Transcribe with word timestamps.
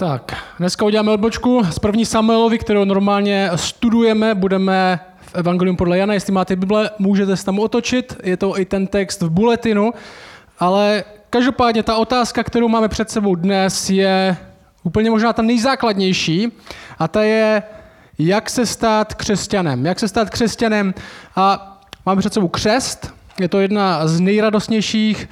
Tak, 0.00 0.36
dneska 0.58 0.84
uděláme 0.84 1.10
odbočku 1.10 1.62
z 1.70 1.78
první 1.78 2.06
Samuelovi, 2.06 2.58
kterou 2.58 2.84
normálně 2.84 3.50
studujeme, 3.54 4.34
budeme 4.34 5.00
v 5.20 5.34
Evangelium 5.34 5.76
podle 5.76 5.98
Jana. 5.98 6.14
Jestli 6.14 6.32
máte 6.32 6.56
Bible, 6.56 6.90
můžete 6.98 7.36
se 7.36 7.44
tam 7.44 7.58
otočit, 7.58 8.16
je 8.22 8.36
to 8.36 8.58
i 8.58 8.64
ten 8.64 8.86
text 8.86 9.22
v 9.22 9.30
buletinu, 9.30 9.92
ale 10.58 11.04
každopádně 11.30 11.82
ta 11.82 11.96
otázka, 11.96 12.44
kterou 12.44 12.68
máme 12.68 12.88
před 12.88 13.10
sebou 13.10 13.34
dnes, 13.34 13.90
je 13.90 14.36
úplně 14.82 15.10
možná 15.10 15.32
ta 15.32 15.42
nejzákladnější 15.42 16.52
a 16.98 17.08
ta 17.08 17.22
je, 17.22 17.62
jak 18.18 18.50
se 18.50 18.66
stát 18.66 19.14
křesťanem. 19.14 19.86
Jak 19.86 19.98
se 19.98 20.08
stát 20.08 20.30
křesťanem 20.30 20.94
a 21.36 21.78
máme 22.06 22.20
před 22.20 22.34
sebou 22.34 22.48
křest, 22.48 23.14
je 23.40 23.48
to 23.48 23.60
jedna 23.60 24.06
z 24.06 24.20
nejradostnějších 24.20 25.28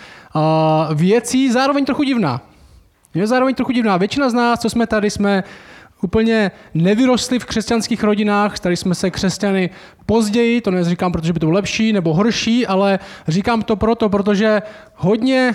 věcí, 0.94 1.52
zároveň 1.52 1.84
trochu 1.84 2.02
divná. 2.02 2.40
Je 3.14 3.26
zároveň 3.26 3.54
trochu 3.54 3.72
divná. 3.72 3.96
Většina 3.96 4.30
z 4.30 4.34
nás, 4.34 4.60
co 4.60 4.70
jsme 4.70 4.86
tady, 4.86 5.10
jsme 5.10 5.44
úplně 6.02 6.50
nevyrostli 6.74 7.38
v 7.38 7.44
křesťanských 7.44 8.04
rodinách, 8.04 8.56
stali 8.56 8.76
jsme 8.76 8.94
se 8.94 9.10
křesťany 9.10 9.70
později, 10.06 10.60
to 10.60 10.70
neříkám, 10.70 11.12
protože 11.12 11.32
by 11.32 11.40
to 11.40 11.46
bylo 11.46 11.54
lepší 11.54 11.92
nebo 11.92 12.14
horší, 12.14 12.66
ale 12.66 12.98
říkám 13.28 13.62
to 13.62 13.76
proto, 13.76 14.08
protože 14.08 14.62
hodně 14.94 15.54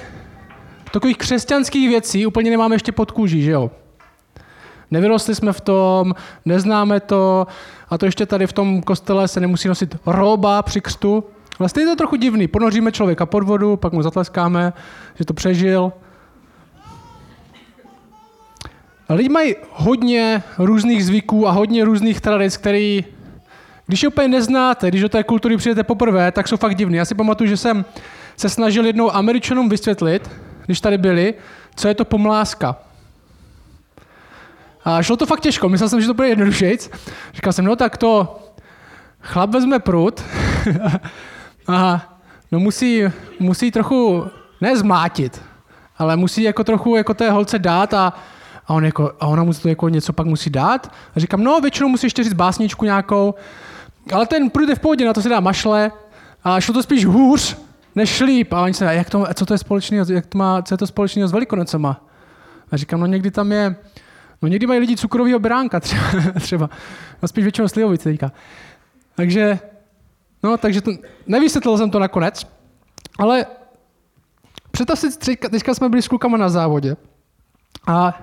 takových 0.92 1.18
křesťanských 1.18 1.90
věcí 1.90 2.26
úplně 2.26 2.52
nemáme 2.52 2.76
ještě 2.76 2.92
pod 2.92 3.12
kůží, 3.12 3.42
že 3.42 3.52
jo? 3.52 3.72
Nevyrostli 4.92 5.36
jsme 5.36 5.54
v 5.54 5.62
tom, 5.62 6.16
neznáme 6.46 7.00
to 7.00 7.48
a 7.90 7.98
to 7.98 8.06
ještě 8.06 8.26
tady 8.26 8.48
v 8.48 8.54
tom 8.54 8.82
kostele 8.82 9.28
se 9.28 9.40
nemusí 9.40 9.68
nosit 9.68 9.96
roba 10.06 10.62
při 10.62 10.82
křtu. 10.82 11.24
Vlastně 11.60 11.84
je 11.84 11.88
to 11.88 11.96
trochu 11.96 12.16
divný. 12.16 12.48
Ponoříme 12.48 12.92
člověka 12.92 13.26
pod 13.26 13.44
vodu, 13.44 13.78
pak 13.78 13.94
mu 13.94 14.02
zatleskáme, 14.02 14.74
že 15.16 15.26
to 15.26 15.34
přežil 15.34 15.94
Lidi 19.14 19.30
mají 19.30 19.56
hodně 19.72 20.44
různých 20.58 21.06
zvyků 21.06 21.48
a 21.48 21.52
hodně 21.52 21.86
různých 21.86 22.22
tradic, 22.22 22.58
který, 22.58 23.06
když 23.88 24.04
je 24.04 24.10
úplně 24.10 24.28
neznáte, 24.28 24.88
když 24.88 25.02
do 25.02 25.10
té 25.10 25.24
kultury 25.24 25.58
přijdete 25.58 25.84
poprvé, 25.84 26.32
tak 26.32 26.48
jsou 26.48 26.58
fakt 26.58 26.76
divný. 26.76 26.98
Já 26.98 27.06
si 27.06 27.16
pamatuju, 27.16 27.50
že 27.50 27.58
jsem 27.58 27.86
se 28.38 28.50
snažil 28.50 28.86
jednou 28.86 29.16
Američanům 29.16 29.70
vysvětlit, 29.70 30.30
když 30.66 30.82
tady 30.82 30.98
byli, 30.98 31.34
co 31.76 31.88
je 31.88 31.94
to 31.94 32.06
pomláska. 32.06 32.76
A 34.86 35.04
šlo 35.04 35.18
to 35.18 35.26
fakt 35.26 35.40
těžko, 35.40 35.70
myslel 35.70 35.90
jsem, 35.90 36.02
že 36.02 36.08
to 36.08 36.14
bude 36.14 36.28
jednodušejc. 36.28 36.90
Říkal 37.34 37.54
jsem, 37.54 37.66
no 37.66 37.76
tak 37.76 37.98
to 37.98 38.40
chlap 39.22 39.50
vezme 39.50 39.80
prut 39.80 40.24
a 41.68 42.10
no 42.52 42.60
musí, 42.60 43.04
musí 43.40 43.72
trochu, 43.72 44.28
ne 44.62 44.78
zmátit, 44.78 45.42
ale 45.98 46.16
musí 46.16 46.44
jako 46.44 46.64
trochu 46.64 46.96
jako 46.96 47.14
té 47.14 47.32
holce 47.32 47.60
dát 47.60 47.94
a 47.94 48.14
a, 48.68 48.74
on 48.74 48.86
jako, 48.86 49.12
a 49.20 49.28
ona 49.28 49.44
mu 49.44 49.54
to 49.54 49.70
jako 49.70 49.90
něco 49.90 50.14
pak 50.14 50.28
musí 50.28 50.50
dát. 50.50 50.92
A 51.16 51.20
říkám, 51.20 51.44
no 51.44 51.62
většinou 51.62 51.90
musí 51.90 52.06
ještě 52.06 52.24
říct 52.24 52.34
básničku 52.34 52.86
nějakou, 52.86 53.36
ale 54.14 54.26
ten 54.26 54.50
průd 54.50 54.70
je 54.70 54.76
v 54.76 54.80
pohodě, 54.80 55.06
na 55.06 55.14
to 55.14 55.22
se 55.22 55.30
dá 55.30 55.40
mašle. 55.40 55.92
A 56.44 56.60
šlo 56.60 56.74
to 56.74 56.84
spíš 56.84 57.06
hůř, 57.06 57.58
než 57.96 58.10
šlíp. 58.10 58.54
A 58.54 58.62
oni 58.62 58.74
se 58.74 58.86
jak 58.86 59.10
to, 59.10 59.26
co 59.34 59.46
to 59.46 59.54
je 59.54 59.58
společného, 59.58 60.06
jak 60.10 60.26
to 60.26 60.38
má, 60.38 60.62
co 60.62 60.74
je 60.74 60.78
to 60.78 60.88
společného 60.88 61.28
s 61.28 61.32
Velikonocema? 61.32 62.06
A 62.72 62.78
říkám, 62.78 63.00
no 63.00 63.06
někdy 63.06 63.32
tam 63.32 63.52
je, 63.52 63.76
no 64.42 64.48
někdy 64.48 64.68
mají 64.68 64.80
lidi 64.80 64.98
cukrového 64.98 65.40
beránka 65.40 65.80
třeba, 65.80 66.04
třeba. 66.40 66.70
No 67.22 67.28
spíš 67.28 67.44
většinou 67.44 67.68
slivovice 67.68 68.10
teďka. 68.10 68.32
Takže, 69.16 69.60
no, 70.44 70.58
takže 70.58 70.82
to, 70.82 70.92
nevysvětlil 71.28 71.78
jsem 71.78 71.92
to 71.92 72.00
nakonec, 72.00 72.48
ale 73.20 73.46
představ 74.72 75.00
si, 75.00 75.36
teďka 75.36 75.74
jsme 75.74 75.90
byli 75.90 76.02
s 76.02 76.08
klukama 76.08 76.38
na 76.38 76.50
závodě 76.50 76.96
a 77.88 78.22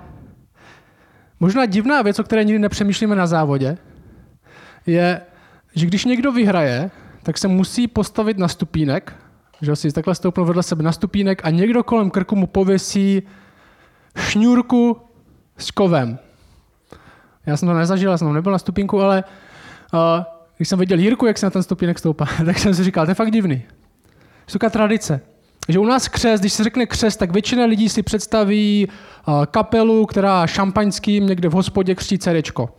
Možná 1.41 1.66
divná 1.66 2.02
věc, 2.02 2.19
o 2.19 2.24
které 2.24 2.44
nikdy 2.44 2.58
nepřemýšlíme 2.58 3.16
na 3.16 3.27
závodě, 3.27 3.78
je, 4.86 5.20
že 5.74 5.86
když 5.86 6.05
někdo 6.05 6.33
vyhraje, 6.33 6.91
tak 7.22 7.38
se 7.38 7.48
musí 7.48 7.88
postavit 7.88 8.38
na 8.38 8.48
stupínek, 8.48 9.17
že 9.62 9.77
si 9.77 9.92
takhle 9.92 10.14
stoupnou 10.14 10.45
vedle 10.45 10.62
sebe 10.62 10.83
na 10.83 10.92
stupínek 10.92 11.45
a 11.45 11.51
někdo 11.51 11.84
kolem 11.84 12.11
krku 12.11 12.36
mu 12.36 12.46
pověsí 12.46 13.23
šňůrku 14.18 15.01
s 15.58 15.70
kovem. 15.70 16.18
Já 17.46 17.57
jsem 17.57 17.68
to 17.68 17.74
nezažil, 17.74 18.11
já 18.11 18.18
jsem 18.18 18.33
nebyl 18.33 18.52
na 18.52 18.58
stupínku, 18.58 19.01
ale 19.01 19.24
uh, 19.92 20.01
když 20.57 20.68
jsem 20.68 20.78
viděl 20.78 20.98
Jirku, 20.98 21.27
jak 21.27 21.39
se 21.39 21.46
na 21.46 21.51
ten 21.51 21.62
stupínek 21.62 21.98
stoupá, 21.98 22.27
tak 22.45 22.58
jsem 22.58 22.74
si 22.74 22.84
říkal, 22.84 23.07
to 23.07 23.11
je 23.11 23.14
fakt 23.14 23.30
divný. 23.30 23.62
Suka 24.46 24.70
tradice 24.70 25.20
že 25.68 25.78
u 25.78 25.84
nás 25.84 26.08
křest, 26.08 26.42
když 26.42 26.52
se 26.52 26.64
řekne 26.64 26.86
křest, 26.86 27.18
tak 27.18 27.32
většina 27.32 27.64
lidí 27.64 27.88
si 27.88 28.02
představí 28.02 28.88
uh, 28.88 29.46
kapelu, 29.46 30.06
která 30.06 30.46
šampaňským 30.46 31.26
někde 31.26 31.48
v 31.48 31.52
hospodě 31.52 31.94
křtí 31.94 32.18
cerečko. 32.18 32.74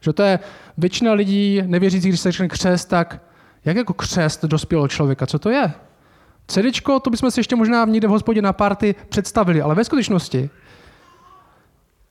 Že 0.00 0.12
to 0.12 0.22
je 0.22 0.38
většina 0.78 1.12
lidí 1.12 1.62
nevěřících, 1.66 2.10
když 2.10 2.20
se 2.20 2.32
řekne 2.32 2.48
křest, 2.48 2.88
tak 2.88 3.20
jak 3.64 3.76
jako 3.76 3.94
křest 3.94 4.44
dospělého 4.44 4.88
člověka, 4.88 5.26
co 5.26 5.38
to 5.38 5.50
je? 5.50 5.72
Cerečko, 6.48 7.00
to 7.00 7.10
bychom 7.10 7.30
si 7.30 7.40
ještě 7.40 7.56
možná 7.56 7.84
někde 7.84 8.08
v 8.08 8.10
hospodě 8.10 8.42
na 8.42 8.52
party 8.52 8.94
představili, 9.08 9.62
ale 9.62 9.74
ve 9.74 9.84
skutečnosti 9.84 10.50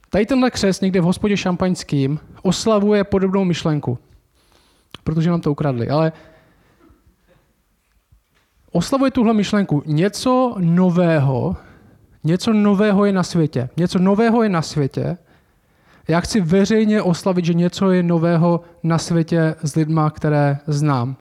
tady 0.09 0.25
tenhle 0.25 0.51
křest 0.51 0.81
někde 0.81 1.01
v 1.01 1.03
hospodě 1.03 1.37
šampaňským 1.37 2.19
oslavuje 2.41 3.03
podobnou 3.03 3.43
myšlenku, 3.43 3.97
protože 5.03 5.29
nám 5.29 5.41
to 5.41 5.51
ukradli. 5.51 5.89
Ale 5.89 6.11
oslavuje 8.73 9.11
tuhle 9.11 9.33
myšlenku. 9.33 9.83
Něco 9.85 10.55
nového, 10.59 11.55
něco 12.23 12.53
nového 12.53 13.05
je 13.05 13.13
na 13.13 13.23
světě. 13.23 13.69
Něco 13.77 13.99
nového 13.99 14.43
je 14.43 14.49
na 14.49 14.61
světě. 14.61 15.17
Já 16.07 16.19
chci 16.19 16.41
veřejně 16.41 17.01
oslavit, 17.01 17.45
že 17.45 17.53
něco 17.53 17.91
je 17.91 18.03
nového 18.03 18.61
na 18.83 18.97
světě 18.97 19.55
s 19.63 19.75
lidma, 19.75 20.09
které 20.09 20.57
znám. 20.67 21.15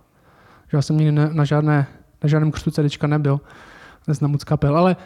Že 0.70 0.76
já 0.76 0.82
jsem 0.82 0.98
nikdy 0.98 1.12
na, 1.12 1.44
žádné, 1.44 1.86
na 2.22 2.28
žádném 2.28 2.52
křtu 2.52 2.70
cedička 2.70 3.06
nebyl, 3.06 3.40
neznám 4.08 4.30
moc 4.30 4.44
kapel, 4.44 4.78
ale 4.78 4.96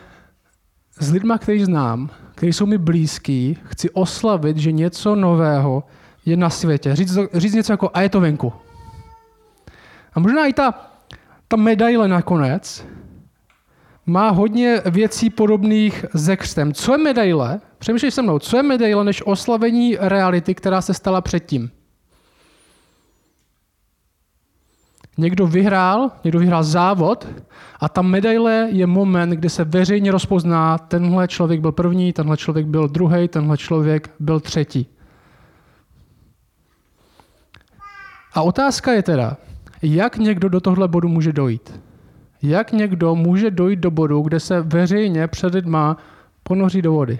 s 1.01 1.11
lidma, 1.11 1.39
který 1.39 1.65
znám, 1.65 2.11
kteří 2.34 2.53
jsou 2.53 2.67
mi 2.67 2.78
blízký, 2.78 3.59
chci 3.65 3.91
oslavit, 3.91 4.57
že 4.57 4.73
něco 4.73 5.15
nového 5.15 5.84
je 6.27 6.37
na 6.37 6.51
světě. 6.51 6.97
Říct, 6.97 7.19
říct 7.34 7.55
něco 7.55 7.73
jako 7.73 7.91
a 7.95 8.01
je 8.01 8.09
to 8.09 8.21
venku. 8.21 8.53
A 10.15 10.21
možná 10.21 10.47
i 10.47 10.53
ta 10.53 10.96
ta 11.49 11.57
medaile 11.57 12.09
nakonec 12.09 12.87
má 14.07 14.31
hodně 14.31 14.83
věcí 14.91 15.31
podobných 15.31 16.05
se 16.17 16.37
křtem. 16.37 16.73
Co 16.73 16.93
je 16.93 16.99
medaile? 16.99 17.61
Přemýšlej 17.79 18.11
se 18.11 18.23
mnou, 18.23 18.39
co 18.39 18.57
je 18.57 18.62
medaile 18.62 19.05
než 19.05 19.23
oslavení 19.27 19.97
reality, 20.01 20.55
která 20.55 20.81
se 20.81 20.95
stala 20.95 21.21
předtím? 21.21 21.71
Někdo 25.19 25.47
vyhrál, 25.47 26.11
někdo 26.25 26.39
vyhrál 26.39 26.65
závod 26.65 27.29
a 27.81 27.89
ta 27.89 28.03
medaile 28.03 28.69
je 28.71 28.87
moment, 28.87 29.31
kdy 29.31 29.51
se 29.51 29.65
veřejně 29.65 30.13
rozpozná, 30.13 30.78
tenhle 30.78 31.28
člověk 31.28 31.61
byl 31.61 31.73
první, 31.73 32.13
tenhle 32.13 32.37
člověk 32.37 32.67
byl 32.67 32.89
druhý, 32.89 33.28
tenhle 33.28 33.57
člověk 33.57 34.11
byl 34.21 34.41
třetí. 34.41 34.87
A 38.33 38.43
otázka 38.43 38.93
je 38.93 39.03
teda, 39.03 39.37
jak 39.82 40.16
někdo 40.16 40.48
do 40.48 40.60
tohle 40.60 40.88
bodu 40.88 41.09
může 41.09 41.32
dojít? 41.32 41.81
Jak 42.42 42.72
někdo 42.72 43.14
může 43.14 43.50
dojít 43.50 43.78
do 43.78 43.91
bodu, 43.91 44.20
kde 44.20 44.41
se 44.41 44.60
veřejně 44.60 45.28
před 45.28 45.54
lidma 45.54 45.97
ponoří 46.42 46.82
do 46.82 46.92
vody? 46.92 47.19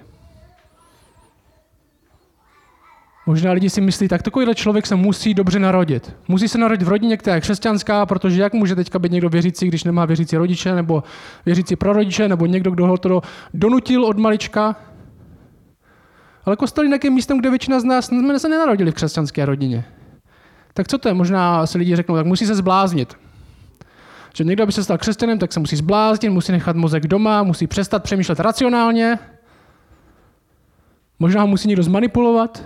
Možná 3.27 3.53
lidi 3.53 3.71
si 3.71 3.81
myslí, 3.81 4.09
tak 4.09 4.23
takovýhle 4.23 4.55
člověk 4.55 4.87
se 4.87 4.97
musí 4.97 5.35
dobře 5.35 5.59
narodit. 5.59 6.17
Musí 6.29 6.49
se 6.49 6.59
narodit 6.59 6.83
v 6.83 6.89
rodině, 6.89 7.17
která 7.17 7.35
je 7.35 7.41
křesťanská, 7.41 8.07
protože 8.07 8.43
jak 8.43 8.53
může 8.53 8.75
teďka 8.75 8.99
být 8.99 9.13
někdo 9.13 9.29
věřící, 9.29 9.69
když 9.69 9.85
nemá 9.85 10.05
věřící 10.05 10.37
rodiče, 10.37 10.75
nebo 10.75 11.03
věřící 11.47 11.77
prarodiče, 11.77 12.29
nebo 12.29 12.47
někdo, 12.47 12.71
kdo 12.71 12.87
ho 12.87 12.99
to 12.99 13.23
donutil 13.55 14.05
od 14.05 14.19
malička. 14.19 14.77
Ale 16.45 16.57
kostel 16.57 16.85
je 17.05 17.11
místem, 17.11 17.39
kde 17.39 17.51
většina 17.51 17.81
z 17.81 17.85
nás 17.85 18.07
jsme 18.07 18.39
se 18.39 18.49
nenarodili 18.49 18.91
v 18.91 18.95
křesťanské 18.95 19.47
rodině. 19.47 19.85
Tak 20.77 20.89
co 20.89 20.99
to 20.99 21.09
je? 21.09 21.15
Možná 21.15 21.67
si 21.67 21.79
lidi 21.79 21.97
řeknou, 21.97 22.17
tak 22.17 22.27
musí 22.27 22.47
se 22.47 22.55
zbláznit. 22.55 23.15
Že 24.35 24.45
někdo, 24.45 24.63
aby 24.63 24.73
se 24.73 24.85
stal 24.85 24.99
křesťanem, 24.99 25.39
tak 25.39 25.53
se 25.53 25.61
musí 25.61 25.77
zbláznit, 25.77 26.31
musí 26.31 26.53
nechat 26.53 26.77
mozek 26.77 27.07
doma, 27.07 27.43
musí 27.43 27.67
přestat 27.67 28.03
přemýšlet 28.03 28.41
racionálně. 28.41 29.19
Možná 31.19 31.41
ho 31.41 31.47
musí 31.47 31.69
někdo 31.69 31.83
zmanipulovat. 31.83 32.65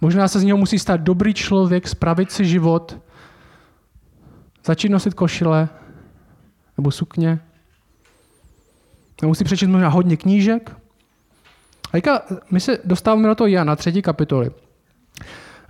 Možná 0.00 0.28
se 0.28 0.40
z 0.40 0.44
něho 0.44 0.58
musí 0.58 0.78
stát 0.78 1.00
dobrý 1.00 1.34
člověk, 1.34 1.88
spravit 1.88 2.32
si 2.32 2.44
život, 2.44 2.98
začít 4.64 4.88
nosit 4.88 5.14
košile 5.14 5.68
nebo 6.76 6.90
sukně. 6.90 7.40
A 9.22 9.26
musí 9.26 9.44
přečíst 9.44 9.68
možná 9.68 9.88
hodně 9.88 10.16
knížek. 10.16 10.76
A 11.94 12.22
my 12.50 12.60
se 12.60 12.78
dostáváme 12.84 13.28
do 13.28 13.34
toho 13.34 13.48
Jana, 13.48 13.76
třetí 13.76 14.02
kapitoly. 14.02 14.50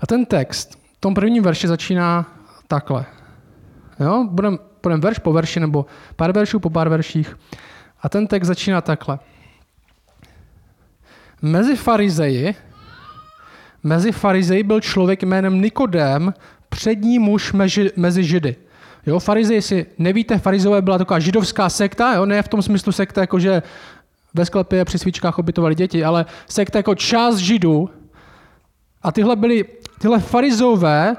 A 0.00 0.06
ten 0.06 0.26
text 0.26 0.78
v 0.96 1.00
tom 1.00 1.14
prvním 1.14 1.42
verši 1.42 1.68
začíná 1.68 2.26
takhle. 2.68 3.06
Jo? 4.00 4.26
Budeme 4.30 4.58
budem 4.84 5.00
verš 5.00 5.18
po 5.18 5.32
verši 5.32 5.60
nebo 5.60 5.86
pár 6.16 6.32
veršů 6.32 6.60
po 6.60 6.70
pár 6.70 6.88
verších. 6.88 7.38
A 8.02 8.08
ten 8.08 8.26
text 8.26 8.46
začíná 8.46 8.80
takhle. 8.80 9.18
mezi 11.42 11.76
farizeji, 11.76 12.54
mezi 13.82 14.12
farizeji 14.12 14.62
byl 14.62 14.80
člověk 14.80 15.22
jménem 15.22 15.60
Nikodém, 15.60 16.34
přední 16.68 17.18
muž 17.18 17.52
mezi, 17.52 17.90
mezi 17.96 18.24
židy. 18.24 18.56
Jo, 19.06 19.18
farizej 19.18 19.62
si 19.62 19.86
nevíte, 19.98 20.38
farizové 20.38 20.82
byla 20.82 20.98
taková 20.98 21.18
židovská 21.18 21.68
sekta, 21.68 22.14
jo, 22.14 22.26
ne 22.26 22.42
v 22.42 22.48
tom 22.48 22.62
smyslu 22.62 22.92
sekta, 22.92 23.20
jako 23.20 23.38
že 23.38 23.62
ve 24.34 24.44
sklepě 24.44 24.84
při 24.84 24.98
svíčkách 24.98 25.38
obytovali 25.38 25.74
děti, 25.74 26.04
ale 26.04 26.26
sekta 26.48 26.78
jako 26.78 26.94
část 26.94 27.36
židů. 27.36 27.90
A 29.04 29.12
tyhle 29.12 29.36
byli, 29.36 29.64
tyhle 29.98 30.20
farizové 30.20 31.16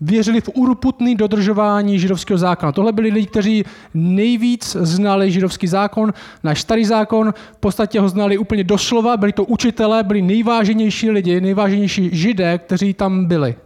věřili 0.00 0.40
v 0.40 0.50
urputný 0.54 1.14
dodržování 1.14 1.98
židovského 1.98 2.38
zákona. 2.38 2.72
Tohle 2.72 2.92
byli 2.92 3.10
lidi, 3.10 3.26
kteří 3.26 3.64
nejvíc 3.94 4.76
znali 4.80 5.30
židovský 5.30 5.66
zákon, 5.66 6.12
náš 6.42 6.60
starý 6.60 6.84
zákon, 6.84 7.34
v 7.52 7.56
podstatě 7.56 8.00
ho 8.00 8.08
znali 8.08 8.38
úplně 8.38 8.64
doslova, 8.64 9.16
byli 9.16 9.32
to 9.32 9.44
učitelé, 9.44 10.02
byli 10.02 10.22
nejváženější 10.22 11.10
lidi, 11.10 11.40
nejváženější 11.40 12.10
židé, 12.12 12.58
kteří 12.58 12.94
tam 12.94 13.24
byli. 13.26 13.56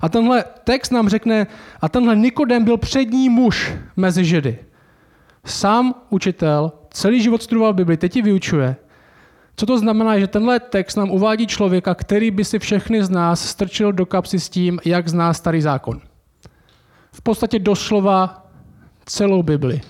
A 0.00 0.08
tenhle 0.08 0.44
text 0.64 0.90
nám 0.90 1.08
řekne, 1.08 1.46
a 1.80 1.88
tenhle 1.88 2.16
Nikodem 2.16 2.64
byl 2.64 2.76
přední 2.76 3.28
muž 3.28 3.72
mezi 3.96 4.24
židy. 4.24 4.58
Sám 5.44 5.94
učitel, 6.10 6.72
celý 6.90 7.22
život 7.22 7.42
studoval 7.42 7.72
Bibli, 7.72 7.96
teď 7.96 8.16
ji 8.16 8.22
vyučuje. 8.22 8.76
Co 9.56 9.66
to 9.66 9.78
znamená, 9.78 10.18
že 10.18 10.26
tenhle 10.26 10.60
text 10.60 10.96
nám 10.96 11.10
uvádí 11.10 11.46
člověka, 11.46 11.94
který 11.94 12.30
by 12.30 12.44
si 12.44 12.58
všechny 12.58 13.04
z 13.04 13.10
nás 13.10 13.48
strčil 13.48 13.92
do 13.92 14.06
kapsy 14.06 14.40
s 14.40 14.48
tím, 14.48 14.80
jak 14.84 15.08
zná 15.08 15.32
starý 15.34 15.62
zákon. 15.62 16.00
V 17.12 17.22
podstatě 17.22 17.58
doslova 17.58 18.46
celou 19.04 19.42
Bibli. 19.42 19.80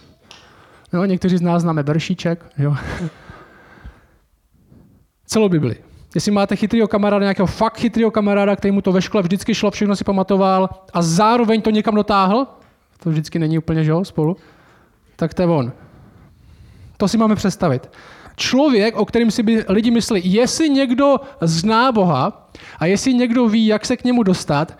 Jo, 0.92 1.04
někteří 1.04 1.36
z 1.36 1.42
nás 1.42 1.62
známe 1.62 1.82
veršíček. 1.82 2.44
Jo. 2.58 2.76
celou 5.26 5.48
Bibli. 5.48 5.76
Jestli 6.14 6.32
máte 6.32 6.56
chytrýho 6.56 6.88
kamaráda, 6.88 7.24
nějakého 7.24 7.46
fakt 7.46 7.78
chytrýho 7.78 8.10
kamaráda, 8.10 8.56
který 8.56 8.72
mu 8.72 8.82
to 8.82 8.92
ve 8.92 9.02
škole 9.02 9.22
vždycky 9.22 9.54
šlo, 9.54 9.70
všechno 9.70 9.96
si 9.96 10.04
pamatoval 10.04 10.68
a 10.92 11.02
zároveň 11.02 11.62
to 11.62 11.70
někam 11.70 11.94
dotáhl, 11.94 12.46
to 13.02 13.10
vždycky 13.10 13.38
není 13.38 13.58
úplně, 13.58 13.84
že 13.84 13.90
jo, 13.90 14.04
spolu, 14.04 14.36
tak 15.16 15.34
to 15.34 15.42
je 15.42 15.48
on. 15.48 15.72
To 16.96 17.08
si 17.08 17.18
máme 17.18 17.36
představit. 17.36 17.90
Člověk, 18.36 18.96
o 18.96 19.04
kterém 19.04 19.30
si 19.30 19.42
by 19.42 19.64
lidi 19.68 19.90
myslí, 19.90 20.32
jestli 20.32 20.70
někdo 20.70 21.20
zná 21.40 21.92
Boha 21.92 22.50
a 22.78 22.86
jestli 22.86 23.14
někdo 23.14 23.48
ví, 23.48 23.66
jak 23.66 23.86
se 23.86 23.96
k 23.96 24.04
němu 24.04 24.22
dostat, 24.22 24.78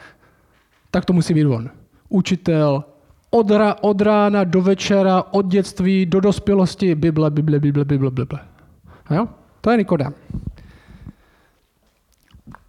tak 0.91 1.05
to 1.05 1.13
musí 1.13 1.35
být 1.35 1.47
on. 1.47 1.71
Učitel, 2.09 2.85
od, 3.31 3.51
ra, 3.51 3.77
od 3.81 4.01
rána 4.01 4.45
do 4.45 4.63
večera, 4.63 5.23
od 5.31 5.47
dětství 5.47 6.07
do 6.07 6.21
dospělosti, 6.21 6.95
Bible, 6.95 7.31
Bible, 7.31 7.59
Bible, 7.61 7.85
Bible, 7.85 8.11
Bible. 8.11 8.41
Jo? 9.11 9.29
To 9.61 9.71
je 9.71 9.77
Nikodem. 9.77 10.15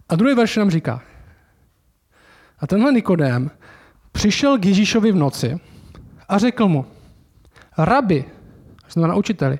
A 0.08 0.16
druhý 0.16 0.34
verš 0.34 0.56
nám 0.56 0.70
říká, 0.70 1.02
a 2.58 2.66
tenhle 2.66 2.92
Nikodém 2.92 3.50
přišel 4.12 4.58
k 4.58 4.64
Ježíšovi 4.64 5.12
v 5.12 5.16
noci 5.16 5.60
a 6.28 6.38
řekl 6.38 6.68
mu, 6.68 6.86
rabi, 7.78 8.24
znamená 8.90 9.14
učiteli, 9.14 9.58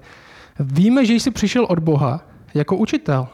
víme, 0.58 1.06
že 1.06 1.14
jsi 1.14 1.30
přišel 1.30 1.64
od 1.64 1.78
Boha 1.78 2.20
jako 2.54 2.76
učitel. 2.76 3.28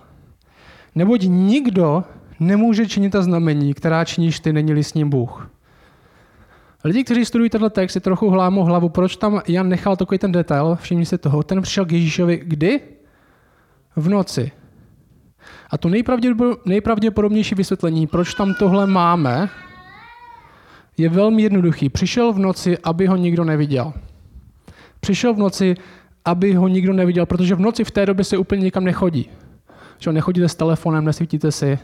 Neboť 0.95 1.23
nikdo 1.29 2.05
nemůže 2.41 2.87
činit 2.87 3.11
ta 3.11 3.23
znamení, 3.23 3.75
která 3.75 4.05
činíš 4.05 4.41
ty, 4.41 4.53
není 4.53 4.85
s 4.85 4.95
ním 4.95 5.11
Bůh. 5.11 5.51
Lidi, 6.85 7.05
kteří 7.05 7.25
studují 7.25 7.51
tenhle 7.51 7.71
text, 7.71 7.93
si 7.93 8.01
trochu 8.01 8.31
hlámou 8.31 8.65
hlavu, 8.65 8.89
proč 8.89 9.17
tam 9.17 9.41
Jan 9.49 9.69
nechal 9.69 9.97
takový 9.97 10.19
ten 10.19 10.33
detail, 10.33 10.79
všimni 10.81 11.07
si 11.07 11.19
toho, 11.19 11.43
ten 11.43 11.63
přišel 11.63 11.85
k 11.85 11.93
Ježíšovi 11.93 12.41
kdy? 12.45 12.81
V 13.97 14.09
noci. 14.09 14.53
A 15.71 15.79
to 15.79 15.91
nejpravděpodobnější 16.67 17.55
vysvětlení, 17.55 18.07
proč 18.07 18.35
tam 18.35 18.55
tohle 18.55 18.87
máme, 18.87 19.49
je 20.97 21.09
velmi 21.09 21.43
jednoduchý. 21.43 21.89
Přišel 21.89 22.33
v 22.33 22.39
noci, 22.39 22.79
aby 22.79 23.07
ho 23.07 23.17
nikdo 23.17 23.45
neviděl. 23.45 23.93
Přišel 25.01 25.35
v 25.35 25.39
noci, 25.39 25.75
aby 26.25 26.55
ho 26.55 26.69
nikdo 26.69 26.93
neviděl, 26.93 27.27
protože 27.27 27.55
v 27.55 27.61
noci 27.61 27.85
v 27.85 27.91
té 27.91 28.07
době 28.07 28.25
se 28.25 28.39
úplně 28.39 28.63
nikam 28.63 28.85
nechodí. 28.85 29.31
Že 29.99 30.13
nechodíte 30.13 30.49
s 30.49 30.55
telefonem, 30.55 31.05
nesvítíte 31.05 31.53
si. 31.53 31.79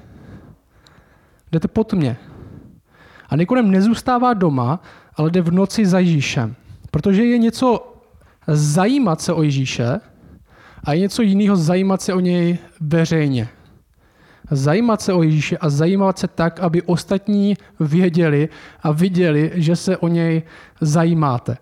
Jdete 1.52 1.68
pod 1.68 1.92
mě. 1.92 2.16
A 3.28 3.36
Nikodem 3.36 3.70
nezůstává 3.70 4.34
doma, 4.34 4.80
ale 5.16 5.30
jde 5.30 5.40
v 5.40 5.52
noci 5.52 5.86
za 5.86 5.98
Ježíšem. 5.98 6.54
Protože 6.90 7.24
je 7.24 7.38
něco 7.38 7.96
zajímat 8.46 9.20
se 9.20 9.32
o 9.32 9.42
Ježíše 9.42 10.00
a 10.84 10.92
je 10.92 11.00
něco 11.00 11.22
jiného 11.22 11.56
zajímat 11.56 12.02
se 12.02 12.14
o 12.14 12.20
něj 12.20 12.58
veřejně 12.80 13.48
zajímat 14.50 15.00
se 15.00 15.12
o 15.12 15.22
Ježíše 15.22 15.58
a 15.58 15.68
zajímat 15.68 16.18
se 16.18 16.28
tak, 16.28 16.60
aby 16.60 16.82
ostatní 16.82 17.56
věděli 17.80 18.48
a 18.82 18.92
viděli, 18.92 19.52
že 19.54 19.76
se 19.76 19.96
o 19.96 20.08
něj 20.08 20.42
zajímáte. 20.80 21.58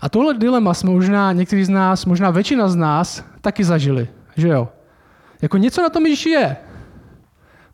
A 0.00 0.08
tohle 0.08 0.34
dilema 0.34 0.74
jsme 0.74 0.90
možná 0.90 1.32
někteří 1.32 1.64
z 1.64 1.68
nás, 1.68 2.04
možná 2.04 2.30
většina 2.30 2.68
z 2.68 2.76
nás 2.76 3.24
taky 3.40 3.64
zažili, 3.64 4.08
že 4.36 4.48
jo? 4.48 4.68
Jako 5.42 5.56
něco 5.56 5.82
na 5.82 5.88
tom 5.88 6.06
Ježíši 6.06 6.30
je. 6.30 6.56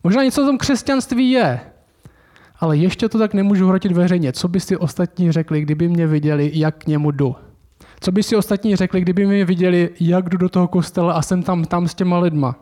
Možná 0.05 0.23
něco 0.23 0.41
na 0.41 0.47
tom 0.47 0.59
křesťanství 0.59 1.31
je. 1.31 1.61
Ale 2.61 2.77
ještě 2.77 3.09
to 3.09 3.19
tak 3.19 3.35
nemůžu 3.35 3.69
hrotit 3.69 3.93
veřejně. 3.93 4.33
Co 4.33 4.49
by 4.49 4.61
si 4.61 4.77
ostatní 4.77 5.33
řekli, 5.33 5.61
kdyby 5.61 5.89
mě 5.89 6.07
viděli, 6.07 6.51
jak 6.55 6.79
k 6.79 6.87
němu 6.87 7.11
jdu? 7.11 7.37
Co 8.01 8.13
by 8.13 8.23
si 8.23 8.37
ostatní 8.37 8.77
řekli, 8.77 9.01
kdyby 9.01 9.27
mě 9.27 9.45
viděli, 9.45 9.91
jak 10.01 10.29
jdu 10.29 10.37
do 10.37 10.49
toho 10.49 10.69
kostela 10.69 11.13
a 11.13 11.23
jsem 11.23 11.43
tam, 11.43 11.65
tam 11.65 11.89
s 11.89 11.95
těma 11.95 12.19
lidma? 12.19 12.57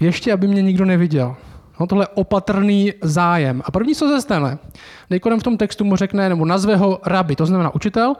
ještě 0.00 0.32
aby 0.32 0.48
mě 0.48 0.62
nikdo 0.62 0.84
neviděl. 0.84 1.36
No, 1.80 1.86
tohle 1.86 2.08
opatrný 2.14 2.92
zájem. 3.02 3.62
A 3.64 3.70
první, 3.70 3.94
co 3.94 4.08
se 4.08 4.20
stane, 4.20 4.58
Nikodem 5.10 5.40
v 5.40 5.42
tom 5.42 5.56
textu 5.56 5.84
mu 5.84 5.96
řekne, 5.96 6.28
nebo 6.28 6.44
nazve 6.44 6.76
ho 6.76 7.00
rabi, 7.06 7.36
to 7.36 7.46
znamená 7.46 7.74
učitel, 7.74 8.14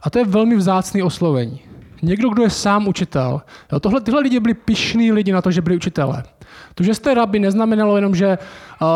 a 0.00 0.10
to 0.10 0.18
je 0.18 0.24
velmi 0.24 0.56
vzácný 0.56 1.02
oslovení. 1.02 1.60
Někdo, 2.02 2.28
kdo 2.28 2.42
je 2.42 2.50
sám 2.50 2.88
učitel. 2.88 3.42
Jo, 3.72 3.80
tohle, 3.80 4.00
tyhle 4.00 4.20
lidi 4.20 4.40
byli 4.40 4.54
pišní 4.54 5.12
lidi 5.12 5.32
na 5.32 5.42
to, 5.42 5.50
že 5.50 5.62
byli 5.62 5.76
učitelé. 5.76 6.22
To, 6.74 6.84
že 6.84 6.94
jste 6.94 7.14
rabi, 7.14 7.38
neznamenalo 7.38 7.96
jenom, 7.96 8.14
že 8.14 8.38
uh, 8.82 8.86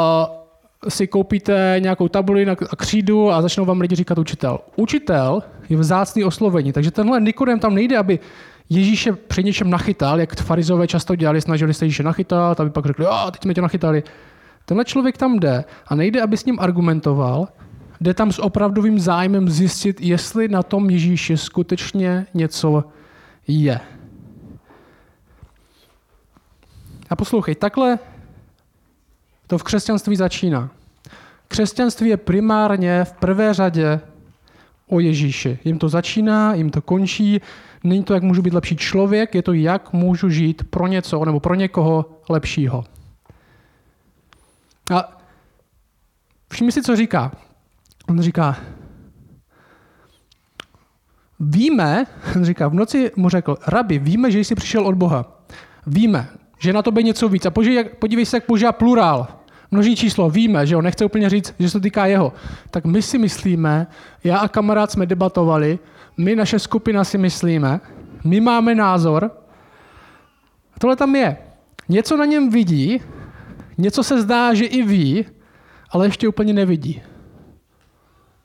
si 0.89 1.07
koupíte 1.07 1.77
nějakou 1.79 2.09
tabuli 2.09 2.47
na 2.47 2.57
křídu 2.57 3.31
a 3.31 3.43
začnou 3.43 3.65
vám 3.65 3.81
lidi 3.81 3.97
říkat 3.97 4.19
učitel. 4.19 4.59
Učitel 4.77 5.43
je 5.69 5.77
vzácný 5.77 6.25
oslovení, 6.25 6.73
takže 6.73 6.91
tenhle 6.91 7.21
Nikodem 7.21 7.61
tam 7.61 7.75
nejde, 7.75 7.99
aby 7.99 8.19
Ježíše 8.69 9.13
při 9.13 9.45
něčem 9.45 9.71
nachytal, 9.71 10.21
jak 10.21 10.41
farizové 10.41 10.87
často 10.87 11.17
dělali, 11.17 11.41
snažili 11.41 11.75
se 11.75 11.85
Ježíše 11.85 12.03
nachytat, 12.03 12.61
aby 12.61 12.71
pak 12.71 12.87
řekli, 12.87 13.07
a 13.07 13.31
teď 13.31 13.43
jsme 13.43 13.55
tě 13.55 13.63
nachytali. 13.63 14.03
Tenhle 14.65 14.85
člověk 14.85 15.17
tam 15.17 15.39
jde 15.39 15.65
a 15.87 15.95
nejde, 15.95 16.23
aby 16.23 16.37
s 16.37 16.45
ním 16.45 16.61
argumentoval, 16.61 17.49
jde 18.01 18.15
tam 18.15 18.33
s 18.33 18.39
opravdovým 18.39 18.99
zájmem 18.99 19.49
zjistit, 19.49 20.01
jestli 20.01 20.49
na 20.49 20.63
tom 20.63 20.91
Ježíši 20.91 21.37
skutečně 21.37 22.27
něco 22.35 22.85
je. 23.49 23.81
A 27.11 27.17
poslouchej, 27.17 27.55
takhle 27.55 27.99
to 29.47 29.59
v 29.59 29.63
křesťanství 29.63 30.17
začíná. 30.17 30.71
Křesťanství 31.49 32.09
je 32.09 32.17
primárně 32.17 33.05
v 33.05 33.13
prvé 33.13 33.55
řadě 33.55 34.01
o 34.89 35.01
Ježíši. 35.01 35.59
Jim 35.65 35.79
to 35.79 35.89
začíná, 35.89 36.55
jim 36.55 36.71
to 36.71 36.83
končí. 36.83 37.41
Není 37.85 38.05
to, 38.05 38.15
jak 38.15 38.23
můžu 38.23 38.43
být 38.43 38.55
lepší 38.55 38.77
člověk, 38.77 39.35
je 39.35 39.43
to, 39.43 39.53
jak 39.53 39.93
můžu 39.93 40.31
žít 40.31 40.65
pro 40.71 40.87
něco 40.87 41.25
nebo 41.25 41.41
pro 41.41 41.55
někoho 41.55 42.21
lepšího. 42.29 42.85
A 44.95 45.19
všimni 46.53 46.73
si, 46.73 46.83
co 46.83 46.97
říká. 46.97 47.33
On 48.09 48.21
říká, 48.21 48.57
víme, 51.41 52.07
on 52.37 52.45
říká, 52.45 52.69
v 52.69 52.75
noci 52.75 53.11
mu 53.17 53.29
řekl, 53.29 53.57
rabi, 53.67 53.99
víme, 53.99 54.31
že 54.31 54.39
jsi 54.39 54.55
přišel 54.55 54.87
od 54.87 54.95
Boha. 54.95 55.43
Víme, 55.87 56.29
že 56.59 56.73
na 56.73 56.83
to 56.83 56.91
bude 56.91 57.03
něco 57.03 57.29
víc. 57.29 57.47
A 57.47 57.51
podívej 57.99 58.27
se, 58.27 58.37
jak 58.37 58.47
používá 58.47 58.73
plurál 58.73 59.42
množí 59.73 59.97
číslo, 59.97 60.31
víme, 60.31 60.67
že 60.67 60.75
jo, 60.75 60.83
nechce 60.83 61.05
úplně 61.05 61.31
říct, 61.31 61.55
že 61.59 61.69
se 61.69 61.73
to 61.73 61.83
týká 61.83 62.07
jeho, 62.07 62.33
tak 62.71 62.85
my 62.85 63.03
si 63.03 63.19
myslíme, 63.19 63.87
já 64.25 64.39
a 64.39 64.49
kamarád 64.49 64.91
jsme 64.91 65.07
debatovali, 65.07 65.79
my, 66.17 66.37
naše 66.37 66.59
skupina 66.59 67.05
si 67.05 67.19
myslíme, 67.19 67.81
my 68.25 68.41
máme 68.41 68.75
názor, 68.75 69.31
tohle 70.79 70.97
tam 70.97 71.17
je. 71.17 71.37
Něco 71.89 72.17
na 72.17 72.25
něm 72.25 72.51
vidí, 72.51 73.01
něco 73.79 74.03
se 74.03 74.23
zdá, 74.23 74.55
že 74.55 74.65
i 74.65 74.83
ví, 74.83 75.25
ale 75.91 76.07
ještě 76.07 76.29
úplně 76.29 76.53
nevidí. 76.53 77.03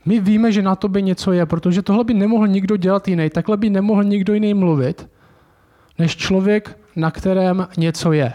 My 0.06 0.20
víme, 0.20 0.52
že 0.52 0.62
na 0.62 0.76
tobě 0.76 1.02
něco 1.02 1.32
je, 1.32 1.46
protože 1.46 1.82
tohle 1.82 2.04
by 2.04 2.14
nemohl 2.14 2.48
nikdo 2.48 2.78
dělat 2.78 3.08
jiný, 3.08 3.30
takhle 3.30 3.58
by 3.58 3.70
nemohl 3.70 4.04
nikdo 4.04 4.34
jiný 4.34 4.54
mluvit, 4.54 5.10
než 6.00 6.16
člověk, 6.16 6.80
na 6.96 7.12
kterém 7.12 7.68
něco 7.78 8.12
je. 8.12 8.34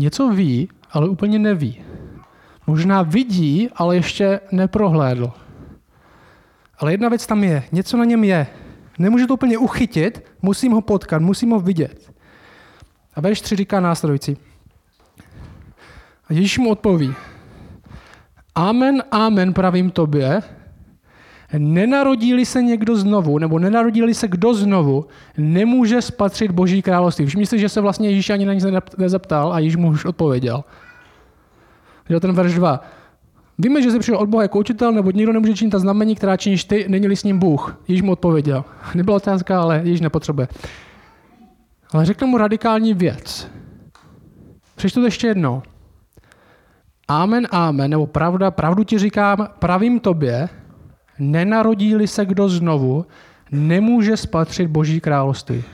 Něco 0.00 0.28
ví, 0.28 0.68
ale 0.90 1.08
úplně 1.08 1.38
neví. 1.38 1.84
Možná 2.66 3.02
vidí, 3.02 3.68
ale 3.76 3.96
ještě 3.96 4.40
neprohlédl. 4.52 5.32
Ale 6.78 6.92
jedna 6.92 7.08
věc 7.08 7.26
tam 7.26 7.44
je. 7.44 7.62
Něco 7.72 7.96
na 7.96 8.04
něm 8.04 8.24
je. 8.24 8.46
Nemůžu 8.98 9.26
to 9.26 9.34
úplně 9.34 9.58
uchytit, 9.58 10.24
musím 10.42 10.72
ho 10.72 10.80
potkat, 10.80 11.22
musím 11.22 11.50
ho 11.50 11.60
vidět. 11.60 12.12
A 13.14 13.20
verš 13.20 13.40
3 13.40 13.56
říká 13.56 13.80
následující. 13.80 14.36
A 16.28 16.32
Ježíš 16.32 16.58
mu 16.58 16.70
odpoví. 16.70 17.14
Amen, 18.54 19.02
amen, 19.10 19.52
pravím 19.52 19.90
tobě, 19.90 20.42
nenarodí 21.58 22.44
se 22.44 22.62
někdo 22.62 22.96
znovu, 22.96 23.38
nebo 23.38 23.58
nenarodí 23.58 24.14
se 24.14 24.28
kdo 24.28 24.54
znovu, 24.54 25.06
nemůže 25.38 26.02
spatřit 26.02 26.50
Boží 26.50 26.82
království. 26.82 27.26
Všimni 27.26 27.46
si, 27.46 27.58
že 27.58 27.68
se 27.68 27.80
vlastně 27.80 28.08
Ježíš 28.08 28.30
ani 28.30 28.46
na 28.46 28.54
nic 28.54 28.66
nezeptal 28.98 29.52
a 29.52 29.58
Ježíš 29.58 29.76
mu 29.76 29.88
už 29.88 30.04
odpověděl. 30.04 30.64
Že 32.08 32.20
ten 32.20 32.32
verš 32.32 32.54
2. 32.54 32.80
Víme, 33.58 33.82
že 33.82 33.90
jsi 33.90 33.98
přišel 33.98 34.16
od 34.16 34.28
Boha 34.28 34.42
jako 34.42 34.58
učitel, 34.58 34.92
nebo 34.92 35.10
nikdo 35.10 35.32
nemůže 35.32 35.54
činit 35.54 35.70
ta 35.70 35.78
znamení, 35.78 36.14
která 36.14 36.36
činíš 36.36 36.64
ty, 36.64 36.84
není-li 36.88 37.16
s 37.16 37.24
ním 37.24 37.38
Bůh. 37.38 37.76
Ježíš 37.88 38.02
mu 38.02 38.12
odpověděl. 38.12 38.64
Nebyla 38.94 39.16
otázka, 39.16 39.60
ale 39.60 39.80
Ježíš 39.84 40.00
nepotřebuje. 40.00 40.48
Ale 41.92 42.04
řekl 42.04 42.26
mu 42.26 42.38
radikální 42.38 42.94
věc. 42.94 43.48
Přečtu 44.76 45.00
to 45.00 45.06
ještě 45.06 45.26
jednou. 45.26 45.62
Amen, 47.08 47.48
amen, 47.50 47.90
nebo 47.90 48.06
pravda, 48.06 48.50
pravdu 48.50 48.84
ti 48.84 48.98
říkám, 48.98 49.48
pravím 49.58 50.00
tobě, 50.00 50.48
nenarodí-li 51.20 52.08
se 52.08 52.26
kdo 52.26 52.48
znovu, 52.48 53.06
nemůže 53.50 54.16
spatřit 54.16 54.66
Boží 54.66 55.00
království. 55.00 55.64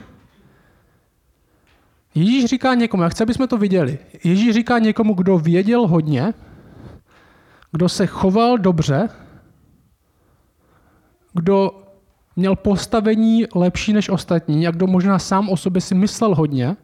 Ježíš 2.15 2.45
říká 2.45 2.73
někomu, 2.73 3.03
já 3.03 3.09
chci, 3.09 3.23
aby 3.23 3.33
jsme 3.33 3.47
to 3.47 3.57
viděli. 3.57 3.99
Ježíš 4.23 4.53
říká 4.53 4.79
někomu, 4.79 5.13
kdo 5.13 5.37
věděl 5.37 5.87
hodně, 5.87 6.33
kdo 7.71 7.89
se 7.89 8.07
choval 8.07 8.57
dobře, 8.57 9.09
kdo 11.33 11.83
měl 12.35 12.55
postavení 12.55 13.45
lepší 13.55 13.93
než 13.93 14.09
ostatní 14.09 14.67
a 14.67 14.71
kdo 14.71 14.87
možná 14.87 15.19
sám 15.19 15.49
o 15.49 15.57
sobě 15.57 15.81
si 15.81 15.95
myslel 15.95 16.35
hodně, 16.35 16.75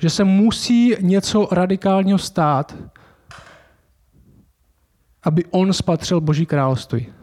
že 0.00 0.10
se 0.10 0.24
musí 0.24 0.96
něco 1.00 1.48
radikálního 1.52 2.18
stát, 2.18 2.76
aby 5.22 5.44
on 5.50 5.72
spatřil 5.72 6.20
Boží 6.20 6.46
království. 6.46 7.19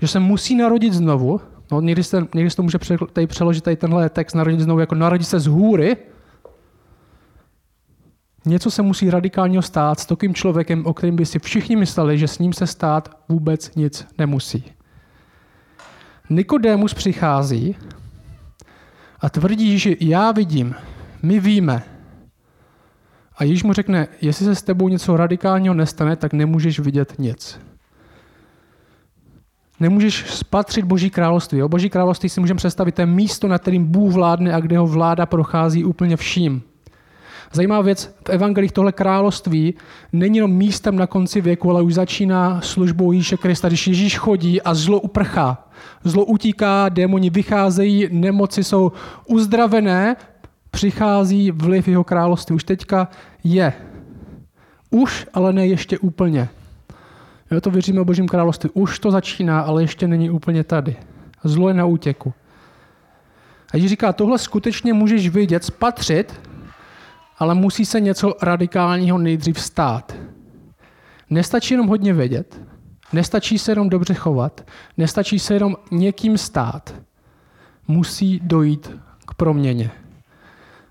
Že 0.00 0.08
se 0.08 0.20
musí 0.20 0.54
narodit 0.54 0.92
znovu, 0.92 1.40
no 1.72 1.80
někdy, 1.80 2.04
se, 2.04 2.26
někdy 2.34 2.50
se 2.50 2.56
to 2.56 2.62
může 2.62 2.78
tady 3.12 3.26
přeložit 3.26 3.64
tady 3.64 3.76
tenhle 3.76 4.08
text 4.08 4.34
narodit 4.34 4.60
znovu 4.60 4.80
jako 4.80 4.94
narodit 4.94 5.28
se 5.28 5.40
z 5.40 5.46
hůry, 5.46 5.96
Něco 8.48 8.70
se 8.70 8.82
musí 8.82 9.10
radikálně 9.10 9.62
stát 9.62 10.00
s 10.00 10.06
takovým 10.06 10.34
člověkem, 10.34 10.86
o 10.86 10.94
kterém 10.94 11.16
by 11.16 11.26
si 11.26 11.38
všichni 11.38 11.76
mysleli, 11.76 12.18
že 12.18 12.28
s 12.28 12.38
ním 12.38 12.52
se 12.52 12.66
stát 12.66 13.20
vůbec 13.28 13.74
nic 13.74 14.06
nemusí. 14.18 14.64
Nikodémus 16.30 16.94
přichází 16.94 17.76
a 19.20 19.30
tvrdí, 19.30 19.78
že 19.78 19.94
já 20.00 20.32
vidím, 20.32 20.74
my 21.22 21.40
víme. 21.40 21.82
A 23.36 23.44
Ježíš 23.44 23.62
mu 23.62 23.72
řekne, 23.72 24.08
jestli 24.20 24.44
se 24.44 24.54
s 24.54 24.62
tebou 24.62 24.88
něco 24.88 25.16
radikálního 25.16 25.74
nestane, 25.74 26.16
tak 26.16 26.32
nemůžeš 26.32 26.80
vidět 26.80 27.18
nic. 27.18 27.60
Nemůžeš 29.80 30.24
spatřit 30.28 30.84
Boží 30.84 31.10
království. 31.10 31.62
O 31.62 31.68
Boží 31.68 31.90
království 31.90 32.28
si 32.28 32.40
můžeme 32.40 32.58
představit, 32.58 32.94
to 32.94 33.02
je 33.02 33.06
místo, 33.06 33.48
na 33.48 33.58
kterým 33.58 33.84
Bůh 33.84 34.12
vládne 34.12 34.54
a 34.54 34.60
kde 34.60 34.78
ho 34.78 34.86
vláda 34.86 35.26
prochází 35.26 35.84
úplně 35.84 36.16
vším. 36.16 36.62
Zajímavá 37.52 37.82
věc, 37.82 38.14
v 38.26 38.30
evangelích 38.30 38.72
tohle 38.72 38.92
království 38.92 39.74
není 40.12 40.36
jenom 40.36 40.50
místem 40.50 40.96
na 40.96 41.06
konci 41.06 41.40
věku, 41.40 41.70
ale 41.70 41.82
už 41.82 41.94
začíná 41.94 42.60
službou 42.60 43.12
Ježíše 43.12 43.36
Krista, 43.36 43.68
když 43.68 43.86
Ježíš 43.86 44.18
chodí 44.18 44.62
a 44.62 44.74
zlo 44.74 45.00
uprchá. 45.00 45.68
Zlo 46.04 46.24
utíká, 46.24 46.88
démoni 46.88 47.30
vycházejí, 47.30 48.08
nemoci 48.10 48.64
jsou 48.64 48.92
uzdravené, 49.26 50.16
přichází 50.70 51.50
vliv 51.50 51.88
jeho 51.88 52.04
království. 52.04 52.56
Už 52.56 52.64
teďka 52.64 53.08
je. 53.44 53.72
Už, 54.90 55.26
ale 55.34 55.52
ne 55.52 55.66
ještě 55.66 55.98
úplně. 55.98 56.48
Jo, 57.50 57.60
to 57.60 57.70
věříme 57.70 58.00
o 58.00 58.04
Božím 58.04 58.28
království. 58.28 58.70
Už 58.74 58.98
to 58.98 59.10
začíná, 59.10 59.60
ale 59.60 59.82
ještě 59.82 60.08
není 60.08 60.30
úplně 60.30 60.64
tady. 60.64 60.96
Zlo 61.44 61.68
je 61.68 61.74
na 61.74 61.84
útěku. 61.84 62.34
A 63.72 63.76
Ježíš 63.76 63.90
říká, 63.90 64.12
tohle 64.12 64.38
skutečně 64.38 64.92
můžeš 64.92 65.28
vidět, 65.28 65.64
spatřit, 65.64 66.40
ale 67.38 67.54
musí 67.54 67.84
se 67.84 68.00
něco 68.00 68.34
radikálního 68.42 69.18
nejdřív 69.18 69.60
stát. 69.60 70.16
Nestačí 71.30 71.74
jenom 71.74 71.86
hodně 71.86 72.12
vědět, 72.12 72.60
nestačí 73.12 73.58
se 73.58 73.72
jenom 73.72 73.88
dobře 73.88 74.14
chovat, 74.14 74.70
nestačí 74.96 75.38
se 75.38 75.54
jenom 75.54 75.76
někým 75.90 76.38
stát. 76.38 76.94
Musí 77.88 78.40
dojít 78.44 78.90
k 79.26 79.34
proměně. 79.34 79.90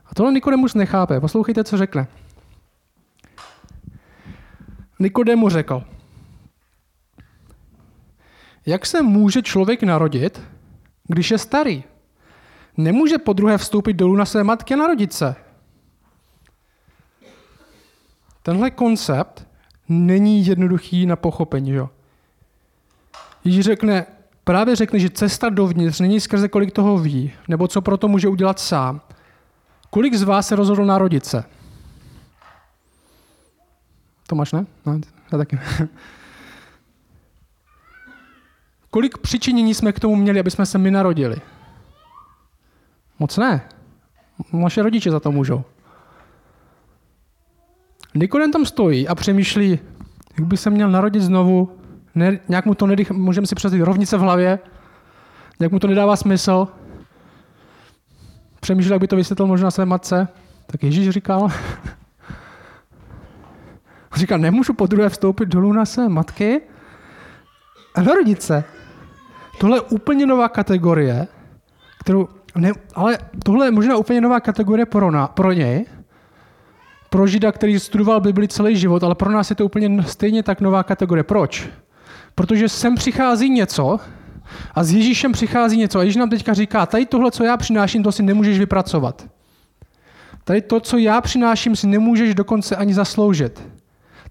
A 0.05 0.15
tohle 0.15 0.31
Nikodemus 0.31 0.73
nechápe. 0.73 1.19
Poslouchejte, 1.19 1.63
co 1.63 1.77
řekne. 1.77 2.07
Nikodemu 4.99 5.49
řekl, 5.49 5.83
jak 8.67 8.85
se 8.85 9.01
může 9.01 9.41
člověk 9.41 9.83
narodit, 9.83 10.41
když 11.03 11.31
je 11.31 11.37
starý? 11.37 11.83
Nemůže 12.77 13.17
po 13.17 13.33
druhé 13.33 13.57
vstoupit 13.57 13.93
dolů 13.93 14.15
na 14.15 14.25
své 14.25 14.43
matky 14.43 14.73
a 14.73 14.77
narodit 14.77 15.13
se. 15.13 15.35
Tenhle 18.43 18.71
koncept 18.71 19.47
není 19.89 20.45
jednoduchý 20.45 21.05
na 21.05 21.15
pochopení. 21.15 21.71
Že? 21.71 21.81
Ježíš 23.43 23.65
řekne, 23.65 24.05
právě 24.43 24.75
řekne, 24.75 24.99
že 24.99 25.09
cesta 25.09 25.49
dovnitř 25.49 25.99
není 25.99 26.19
skrze 26.19 26.47
kolik 26.47 26.71
toho 26.71 26.97
ví, 26.97 27.31
nebo 27.47 27.67
co 27.67 27.81
proto 27.81 28.07
může 28.07 28.27
udělat 28.27 28.59
sám. 28.59 29.01
Kolik 29.89 30.15
z 30.15 30.23
vás 30.23 30.47
se 30.47 30.55
rozhodl 30.55 30.85
narodit 30.85 31.25
se? 31.25 31.43
Tomáš, 34.27 34.51
ne? 34.51 34.65
No, 34.85 34.99
já 35.31 35.37
taky. 35.37 35.59
Kolik 38.97 39.17
přičinění 39.17 39.73
jsme 39.73 39.91
k 39.91 39.99
tomu 39.99 40.15
měli, 40.15 40.39
aby 40.39 40.51
jsme 40.51 40.65
se 40.65 40.77
my 40.77 40.91
narodili? 40.91 41.35
Moc 43.19 43.37
ne. 43.37 43.61
Naše 44.53 44.83
rodiče 44.83 45.11
za 45.11 45.19
to 45.19 45.31
můžou. 45.31 45.63
Nikodem 48.15 48.51
tam 48.51 48.65
stojí 48.65 49.07
a 49.07 49.15
přemýšlí, 49.15 49.79
jak 50.39 50.47
by 50.47 50.57
se 50.57 50.69
měl 50.69 50.91
narodit 50.91 51.21
znovu, 51.21 51.77
ne, 52.15 52.39
nějak 52.49 52.65
mu 52.65 52.75
to 52.75 52.87
nedych, 52.87 53.11
můžeme 53.11 53.47
si 53.47 53.55
představit 53.55 53.83
rovnice 53.83 54.17
v 54.17 54.21
hlavě, 54.21 54.59
jak 55.59 55.71
mu 55.71 55.79
to 55.79 55.87
nedává 55.87 56.15
smysl. 56.15 56.67
Přemýšlel, 58.59 58.93
jak 58.93 59.01
by 59.01 59.07
to 59.07 59.15
vysvětlil 59.15 59.47
možná 59.47 59.71
své 59.71 59.85
matce. 59.85 60.27
Tak 60.65 60.83
Ježíš 60.83 61.09
říkal, 61.09 61.49
říká, 64.15 64.37
nemůžu 64.37 64.73
po 64.73 64.87
druhé 64.87 65.09
vstoupit 65.09 65.49
dolů 65.49 65.73
na 65.73 65.85
své 65.85 66.09
matky 66.09 66.61
a 67.95 68.01
narodit 68.01 68.41
se. 68.41 68.76
Tohle 69.57 69.77
je 69.77 69.81
úplně 69.81 70.25
nová 70.25 70.49
kategorie, 70.49 71.27
kterou, 71.99 72.27
ne, 72.55 72.71
ale 72.95 73.17
tohle 73.43 73.67
je 73.67 73.71
možná 73.71 73.97
úplně 73.97 74.21
nová 74.21 74.39
kategorie 74.39 74.85
pro, 74.85 75.11
na, 75.11 75.27
pro 75.27 75.51
něj, 75.51 75.85
pro 77.09 77.27
Žida, 77.27 77.51
který 77.51 77.79
studoval 77.79 78.21
Bibli 78.21 78.47
celý 78.47 78.77
život, 78.77 79.03
ale 79.03 79.15
pro 79.15 79.31
nás 79.31 79.49
je 79.49 79.55
to 79.55 79.65
úplně 79.65 80.03
stejně 80.03 80.43
tak 80.43 80.61
nová 80.61 80.83
kategorie. 80.83 81.23
Proč? 81.23 81.69
Protože 82.35 82.69
sem 82.69 82.95
přichází 82.95 83.49
něco 83.49 83.99
a 84.75 84.83
s 84.83 84.91
Ježíšem 84.91 85.31
přichází 85.31 85.77
něco. 85.77 85.99
A 85.99 86.03
Ježíš 86.03 86.15
nám 86.15 86.29
teďka 86.29 86.53
říká, 86.53 86.85
tady 86.85 87.05
tohle, 87.05 87.31
co 87.31 87.43
já 87.43 87.57
přináším, 87.57 88.03
to 88.03 88.11
si 88.11 88.23
nemůžeš 88.23 88.59
vypracovat. 88.59 89.27
Tady 90.43 90.61
to, 90.61 90.79
co 90.79 90.97
já 90.97 91.21
přináším, 91.21 91.75
si 91.75 91.87
nemůžeš 91.87 92.35
dokonce 92.35 92.75
ani 92.75 92.93
zasloužit. 92.93 93.63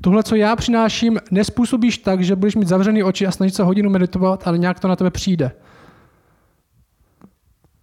Tohle, 0.00 0.22
co 0.22 0.34
já 0.34 0.56
přináším, 0.56 1.18
nespůsobíš 1.30 1.98
tak, 1.98 2.24
že 2.24 2.36
budeš 2.36 2.56
mít 2.56 2.68
zavřený 2.68 3.02
oči 3.02 3.26
a 3.26 3.30
snažit 3.30 3.54
se 3.54 3.62
hodinu 3.62 3.90
meditovat, 3.90 4.46
ale 4.46 4.58
nějak 4.58 4.80
to 4.80 4.88
na 4.88 4.96
tebe 4.96 5.10
přijde. 5.10 5.52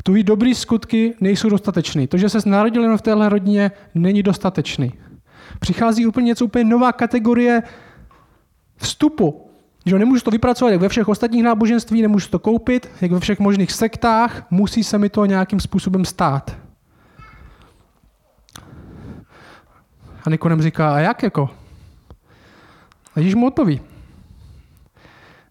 Tvojí 0.04 0.24
dobrý 0.24 0.56
skutky 0.56 1.14
nejsou 1.22 1.50
dostatečný. 1.50 2.08
To, 2.08 2.18
že 2.18 2.30
se 2.30 2.50
narodil 2.50 2.82
jenom 2.82 2.98
v 2.98 3.02
téhle 3.02 3.30
rodině, 3.30 3.72
není 3.96 4.24
dostatečný. 4.24 4.94
Přichází 5.60 6.06
úplně 6.06 6.26
něco, 6.26 6.46
úplně 6.46 6.64
nová 6.64 6.92
kategorie 6.92 7.64
vstupu. 8.76 9.50
Že 9.86 10.00
nemůžu 10.00 10.24
to 10.24 10.32
vypracovat 10.32 10.72
jak 10.72 10.82
ve 10.82 10.90
všech 10.90 11.08
ostatních 11.08 11.44
náboženství, 11.44 12.02
nemůžu 12.02 12.30
to 12.30 12.40
koupit, 12.40 12.90
jak 13.02 13.12
ve 13.12 13.20
všech 13.20 13.40
možných 13.40 13.72
sektách, 13.72 14.46
musí 14.50 14.84
se 14.84 14.98
mi 14.98 15.10
to 15.10 15.26
nějakým 15.26 15.60
způsobem 15.60 16.06
stát. 16.06 16.58
A 20.26 20.30
Nikodem 20.30 20.62
říká, 20.62 20.96
a 20.96 21.00
jak 21.00 21.24
jako? 21.24 21.63
A 23.16 23.20
Ježíš 23.20 23.36
mu 23.36 23.48
odpoví. 23.48 23.82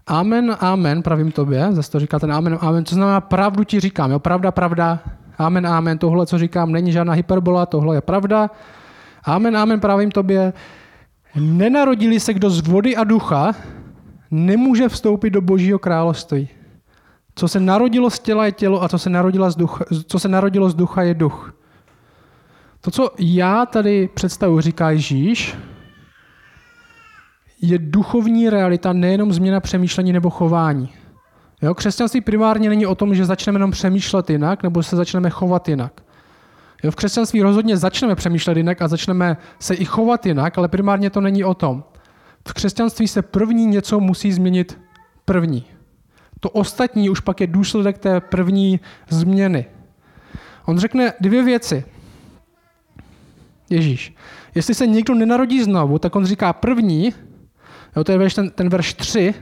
Amen, 0.07 0.57
amen, 0.61 1.03
pravím 1.03 1.33
tobě, 1.33 1.69
zase 1.71 1.91
to 1.91 2.01
říká 2.01 2.19
ten 2.19 2.33
amen, 2.33 2.59
amen, 2.61 2.85
co 2.85 2.95
znamená 2.95 3.21
pravdu 3.21 3.65
ti 3.65 3.81
říkám, 3.81 4.11
jo, 4.11 4.19
pravda, 4.19 4.51
pravda, 4.51 4.99
amen, 5.39 5.67
amen, 5.67 5.99
tohle, 5.99 6.27
co 6.27 6.39
říkám, 6.39 6.73
není 6.73 6.93
žádná 6.93 7.13
hyperbola, 7.13 7.67
tohle 7.67 7.97
je 7.97 8.01
pravda, 8.01 8.51
amen, 9.25 9.57
amen, 9.57 9.81
pravím 9.81 10.11
tobě, 10.11 10.53
nenarodili 11.37 12.21
se 12.21 12.35
kdo 12.35 12.51
z 12.51 12.69
vody 12.69 12.97
a 12.97 13.05
ducha, 13.05 13.53
nemůže 14.31 14.89
vstoupit 14.89 15.31
do 15.31 15.41
božího 15.41 15.79
království. 15.79 16.49
Co 17.35 17.49
se 17.49 17.61
narodilo 17.61 18.11
z 18.11 18.19
těla 18.19 18.47
je 18.47 18.53
tělo 18.53 18.83
a 18.83 18.89
co 18.89 18.99
se, 18.99 19.11
narodilo 19.11 19.51
z 19.51 19.57
ducha, 19.57 19.85
co 20.07 20.19
se 20.19 20.29
narodilo 20.29 20.71
z 20.71 20.75
ducha 20.75 21.03
je 21.03 21.15
duch. 21.15 21.55
To, 22.81 22.91
co 22.91 23.11
já 23.19 23.67
tady 23.67 24.09
představu, 24.15 24.61
říká 24.61 24.91
Ježíš, 24.91 25.57
je 27.63 27.79
duchovní 27.79 28.51
realita, 28.51 28.93
nejenom 28.93 29.33
změna 29.33 29.61
přemýšlení 29.61 30.13
nebo 30.13 30.31
chování. 30.31 30.89
Jo, 31.63 31.75
křesťanství 31.75 32.21
primárně 32.21 32.69
není 32.69 32.87
o 32.87 32.95
tom, 32.95 33.15
že 33.15 33.25
začneme 33.25 33.57
jenom 33.57 33.71
přemýšlet 33.71 34.31
jinak 34.31 34.63
nebo 34.63 34.83
se 34.83 34.97
začneme 34.97 35.31
chovat 35.31 35.69
jinak. 35.69 36.03
Jo, 36.83 36.91
v 36.91 36.97
křesťanství 36.97 37.43
rozhodně 37.43 37.77
začneme 37.77 38.15
přemýšlet 38.15 38.57
jinak 38.57 38.83
a 38.83 38.89
začneme 38.89 39.37
se 39.59 39.75
i 39.75 39.85
chovat 39.85 40.27
jinak, 40.27 40.59
ale 40.59 40.69
primárně 40.69 41.11
to 41.11 41.21
není 41.21 41.45
o 41.45 41.55
tom. 41.55 41.85
V 42.49 42.53
křesťanství 42.53 43.09
se 43.09 43.23
první 43.23 43.67
něco 43.67 44.01
musí 44.01 44.33
změnit 44.33 44.79
první. 45.25 45.65
To 46.41 46.51
ostatní 46.51 47.11
už 47.11 47.21
pak 47.21 47.41
je 47.41 47.47
důsledek 47.47 47.99
té 47.99 48.21
první 48.21 48.81
změny. 49.09 49.67
On 50.67 50.79
řekne 50.79 51.13
dvě 51.21 51.43
věci. 51.43 51.85
Ježíš. 53.71 54.15
Jestli 54.55 54.75
se 54.75 54.87
někdo 54.87 55.15
nenarodí 55.15 55.63
znovu, 55.63 55.99
tak 55.99 56.17
on 56.17 56.27
říká 56.27 56.53
první, 56.53 57.15
jo, 57.97 58.05
to 58.05 58.13
je 58.13 58.31
ten, 58.31 58.51
ten 58.51 58.69
verš 58.69 58.95
3, 58.95 59.35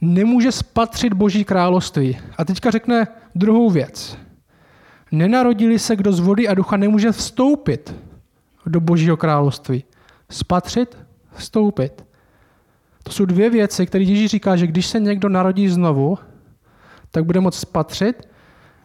nemůže 0.00 0.52
spatřit 0.52 1.12
Boží 1.12 1.44
království. 1.44 2.18
A 2.38 2.44
teďka 2.44 2.70
řekne 2.70 3.08
druhou 3.34 3.70
věc. 3.70 4.18
Nenarodili 5.12 5.78
se, 5.78 5.96
kdo 5.96 6.12
z 6.12 6.20
vody 6.20 6.48
a 6.48 6.54
ducha 6.54 6.76
nemůže 6.76 7.12
vstoupit 7.12 7.94
do 8.66 8.80
Božího 8.80 9.16
království. 9.16 9.84
Spatřit, 10.30 10.96
vstoupit. 11.32 12.04
To 13.02 13.12
jsou 13.12 13.24
dvě 13.24 13.50
věci, 13.50 13.86
které 13.86 14.04
Ježíš 14.04 14.30
říká, 14.30 14.56
že 14.56 14.66
když 14.66 14.86
se 14.86 15.00
někdo 15.00 15.28
narodí 15.28 15.68
znovu, 15.68 16.18
tak 17.10 17.24
bude 17.24 17.40
moct 17.40 17.58
spatřit 17.58 18.28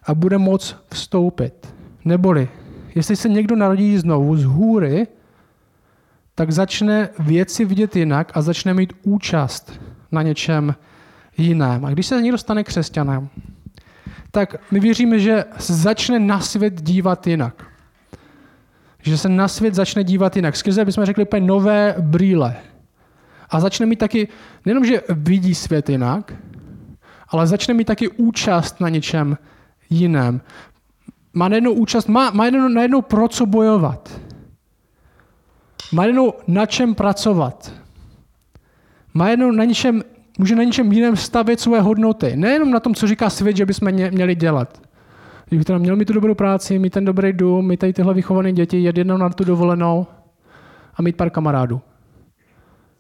a 0.04 0.14
bude 0.14 0.38
moct 0.38 0.76
vstoupit. 0.94 1.74
Neboli, 2.06 2.50
jestli 2.96 3.16
se 3.16 3.30
někdo 3.30 3.56
narodí 3.56 3.98
znovu 3.98 4.38
z 4.38 4.44
hůry, 4.44 5.08
tak 6.36 6.52
začne 6.52 7.10
věci 7.20 7.66
vidět 7.66 7.96
jinak 7.96 8.32
a 8.34 8.42
začne 8.42 8.74
mít 8.74 8.94
účast 9.04 9.80
na 10.12 10.22
něčem 10.22 10.76
jiném. 11.38 11.86
A 11.86 11.90
když 11.90 12.06
se 12.06 12.22
někdo 12.22 12.38
stane 12.38 12.64
křesťanem, 12.64 13.30
tak 14.32 14.56
my 14.72 14.80
věříme, 14.80 15.20
že 15.20 15.46
začne 15.60 16.20
na 16.20 16.40
svět 16.40 16.82
dívat 16.82 17.28
jinak. 17.28 17.66
Že 19.02 19.18
se 19.18 19.30
na 19.30 19.48
svět 19.48 19.74
začne 19.74 20.04
dívat 20.04 20.36
jinak. 20.36 20.56
Skrze 20.56 20.86
bychom 20.86 21.06
řekli 21.06 21.24
úplně 21.24 21.48
nové 21.48 21.96
brýle. 22.00 22.56
A 23.50 23.60
začne 23.60 23.86
mít 23.86 24.00
taky, 24.00 24.28
nejenom, 24.66 24.86
že 24.86 25.02
vidí 25.10 25.56
svět 25.56 25.90
jinak, 25.90 26.34
ale 27.30 27.48
začne 27.48 27.74
mít 27.74 27.86
taky 27.86 28.10
účast 28.10 28.82
na 28.82 28.90
něčem 28.90 29.38
jiném. 29.90 30.42
Má 31.34 31.48
najednou 31.48 31.72
účast, 31.72 32.08
má, 32.08 32.32
má 32.32 32.44
najednou, 32.44 32.68
najednou 32.68 33.02
pro 33.02 33.28
co 33.28 33.46
bojovat. 33.46 34.22
Má 35.92 36.02
najednou 36.04 36.34
na 36.48 36.66
čem 36.66 36.96
pracovat. 36.96 37.74
Má 39.14 39.30
jednou 39.30 39.52
na 39.52 39.64
něčem 39.64 40.04
může 40.40 40.56
na 40.56 40.64
něčem 40.64 40.92
jiném 40.92 41.16
stavět 41.16 41.60
své 41.60 41.82
hodnoty. 41.82 42.36
Nejenom 42.36 42.72
na 42.72 42.80
tom, 42.80 42.96
co 42.96 43.08
říká 43.08 43.30
svět, 43.30 43.58
že 43.58 43.66
bychom 43.66 43.92
měli 43.92 44.36
dělat. 44.36 44.82
Kdyby 45.50 45.64
teda 45.64 45.80
měl 45.80 45.96
mít 45.96 46.06
tu 46.06 46.14
dobrou 46.14 46.36
práci, 46.36 46.80
mít 46.80 46.94
ten 46.94 47.06
dobrý 47.06 47.34
dům, 47.34 47.68
mít 47.68 47.80
tady 47.80 47.94
tyhle 47.94 48.14
vychované 48.14 48.54
děti, 48.54 48.78
jet 48.78 48.98
jednou 48.98 49.18
na 49.18 49.30
tu 49.30 49.44
dovolenou 49.44 50.08
a 50.96 51.02
mít 51.02 51.18
pár 51.18 51.30
kamarádů. 51.30 51.82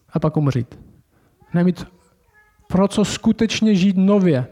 A 0.10 0.20
pak 0.20 0.38
umřít. 0.38 0.80
Nemít 1.54 1.88
pro 2.68 2.88
co 2.88 3.06
skutečně 3.06 3.76
žít 3.76 3.98
nově. 3.98 4.48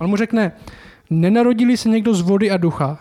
On 0.00 0.10
mu 0.10 0.16
řekne, 0.16 0.52
nenarodili 1.10 1.76
se 1.76 1.88
někdo 1.88 2.14
z 2.14 2.20
vody 2.20 2.50
a 2.50 2.56
ducha, 2.56 2.98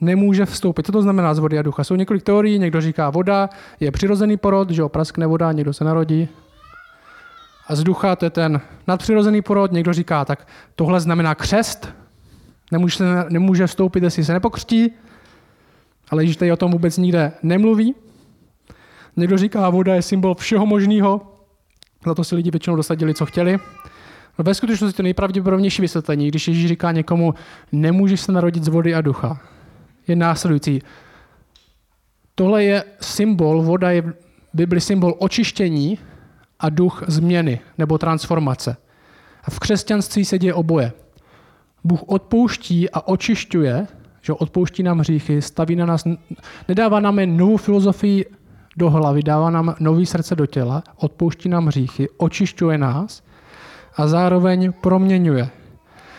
nemůže 0.00 0.46
vstoupit. 0.46 0.86
Co 0.86 0.92
to 0.92 1.02
znamená 1.02 1.34
z 1.34 1.38
vody 1.38 1.58
a 1.58 1.62
ducha? 1.62 1.84
Jsou 1.84 1.94
několik 1.94 2.22
teorií, 2.22 2.58
někdo 2.58 2.80
říká, 2.80 3.10
voda 3.10 3.48
je 3.80 3.90
přirozený 3.90 4.36
porod, 4.36 4.70
že 4.70 4.80
jo, 4.80 4.88
praskne 4.88 5.26
voda, 5.26 5.52
někdo 5.52 5.72
se 5.72 5.84
narodí. 5.84 6.28
A 7.66 7.74
z 7.74 7.84
ducha 7.84 8.16
to 8.16 8.26
je 8.26 8.30
ten 8.30 8.60
nadpřirozený 8.86 9.42
porod, 9.42 9.72
někdo 9.72 9.92
říká, 9.92 10.24
tak 10.24 10.48
tohle 10.74 11.00
znamená 11.00 11.34
křest, 11.34 11.94
nemůže, 12.72 13.04
nemůže 13.28 13.66
vstoupit, 13.66 14.02
jestli 14.02 14.24
se 14.24 14.32
nepokřtí, 14.32 14.92
ale 16.10 16.22
Ježíš 16.22 16.36
tady 16.36 16.52
o 16.52 16.56
tom 16.56 16.72
vůbec 16.72 16.96
nikde 16.96 17.32
nemluví. 17.42 17.94
Někdo 19.16 19.38
říká, 19.38 19.70
voda 19.70 19.94
je 19.94 20.02
symbol 20.02 20.34
všeho 20.34 20.66
možného, 20.66 21.20
za 22.06 22.14
to 22.14 22.24
si 22.24 22.34
lidi 22.34 22.50
většinou 22.50 22.76
dosadili, 22.76 23.14
co 23.14 23.26
chtěli. 23.26 23.58
No 24.38 24.44
ve 24.44 24.54
skutečnosti 24.54 24.96
to 24.96 25.02
nejpravděpodobnější 25.02 25.82
vysvětlení, 25.82 26.28
když 26.28 26.48
Ježíš 26.48 26.68
říká 26.68 26.92
někomu, 26.92 27.34
nemůžeš 27.72 28.20
se 28.20 28.32
narodit 28.32 28.64
z 28.64 28.68
vody 28.68 28.94
a 28.94 29.00
ducha 29.00 29.40
je 30.08 30.16
následující. 30.16 30.82
Tohle 32.34 32.64
je 32.64 32.84
symbol, 33.00 33.62
voda 33.62 33.90
je 33.90 34.02
v 34.02 34.14
Bibli 34.54 34.80
symbol 34.80 35.14
očištění 35.18 35.98
a 36.60 36.68
duch 36.68 37.04
změny 37.06 37.60
nebo 37.78 37.98
transformace. 37.98 38.76
A 39.44 39.50
v 39.50 39.58
křesťanství 39.58 40.24
se 40.24 40.38
děje 40.38 40.54
oboje. 40.54 40.92
Bůh 41.84 42.02
odpouští 42.06 42.90
a 42.90 43.08
očišťuje, 43.08 43.86
že 44.22 44.32
odpouští 44.32 44.82
nám 44.82 44.98
hříchy, 44.98 45.42
staví 45.42 45.76
na 45.76 45.86
nás, 45.86 46.04
nedává 46.68 47.00
nám 47.00 47.18
jen 47.18 47.36
novou 47.36 47.56
filozofii 47.56 48.24
do 48.76 48.90
hlavy, 48.90 49.22
dává 49.22 49.50
nám 49.50 49.74
nový 49.80 50.06
srdce 50.06 50.36
do 50.36 50.46
těla, 50.46 50.82
odpouští 50.96 51.48
nám 51.48 51.66
hříchy, 51.66 52.08
očišťuje 52.16 52.78
nás 52.78 53.22
a 53.96 54.06
zároveň 54.06 54.72
proměňuje. 54.72 55.57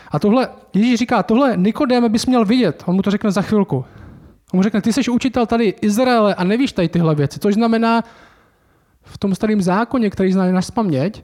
A 0.10 0.20
tohle, 0.20 0.50
Ježíš 0.74 1.00
říká, 1.00 1.24
tohle 1.24 1.58
Nikodém 1.58 2.12
bys 2.12 2.26
měl 2.26 2.46
vidět. 2.46 2.84
On 2.86 2.96
mu 2.96 3.02
to 3.02 3.12
řekne 3.12 3.32
za 3.32 3.42
chvilku. 3.42 3.86
On 4.54 4.58
mu 4.58 4.64
řekne, 4.64 4.82
ty 4.82 4.94
jsi 4.94 5.12
učitel 5.12 5.46
tady 5.46 5.66
Izraele 5.82 6.36
a 6.36 6.44
nevíš 6.44 6.72
tady 6.72 6.90
tyhle 6.90 7.16
věci. 7.16 7.40
Což 7.40 7.54
znamená, 7.54 8.04
v 9.04 9.18
tom 9.18 9.36
starém 9.36 9.62
zákoně, 9.62 10.10
který 10.10 10.34
znáš 10.34 10.52
na 10.52 10.62
paměť, 10.74 11.24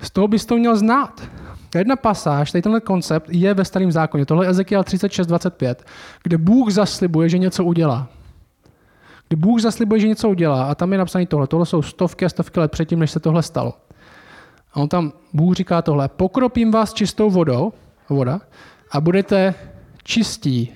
z 0.00 0.10
toho 0.10 0.28
bys 0.28 0.46
to 0.46 0.56
měl 0.56 0.76
znát. 0.76 1.28
Jedna 1.74 1.96
pasáž, 1.96 2.52
tady 2.52 2.62
tenhle 2.62 2.80
koncept 2.80 3.28
je 3.30 3.54
ve 3.54 3.64
starém 3.64 3.92
zákoně. 3.92 4.26
Tohle 4.26 4.44
je 4.44 4.50
Ezekiel 4.50 4.82
36.25, 4.82 5.74
kde 6.22 6.38
Bůh 6.38 6.70
zaslibuje, 6.70 7.28
že 7.28 7.38
něco 7.38 7.64
udělá. 7.64 8.08
Kdy 9.28 9.36
Bůh 9.36 9.60
zaslibuje, 9.60 10.00
že 10.00 10.08
něco 10.08 10.28
udělá 10.28 10.64
a 10.64 10.74
tam 10.74 10.92
je 10.92 10.98
napsané 10.98 11.26
tohle. 11.26 11.46
Tohle 11.46 11.66
jsou 11.66 11.82
stovky 11.82 12.24
a 12.24 12.28
stovky 12.28 12.60
let 12.60 12.70
předtím, 12.70 12.98
než 12.98 13.10
se 13.10 13.20
tohle 13.20 13.42
stalo. 13.42 13.74
A 14.72 14.76
on 14.76 14.88
tam, 14.88 15.12
Bůh 15.32 15.54
říká 15.54 15.82
tohle, 15.82 16.08
pokropím 16.08 16.70
vás 16.70 16.94
čistou 16.94 17.30
vodou, 17.30 17.72
voda, 18.08 18.40
a 18.92 19.00
budete 19.00 19.54
čistí. 20.02 20.72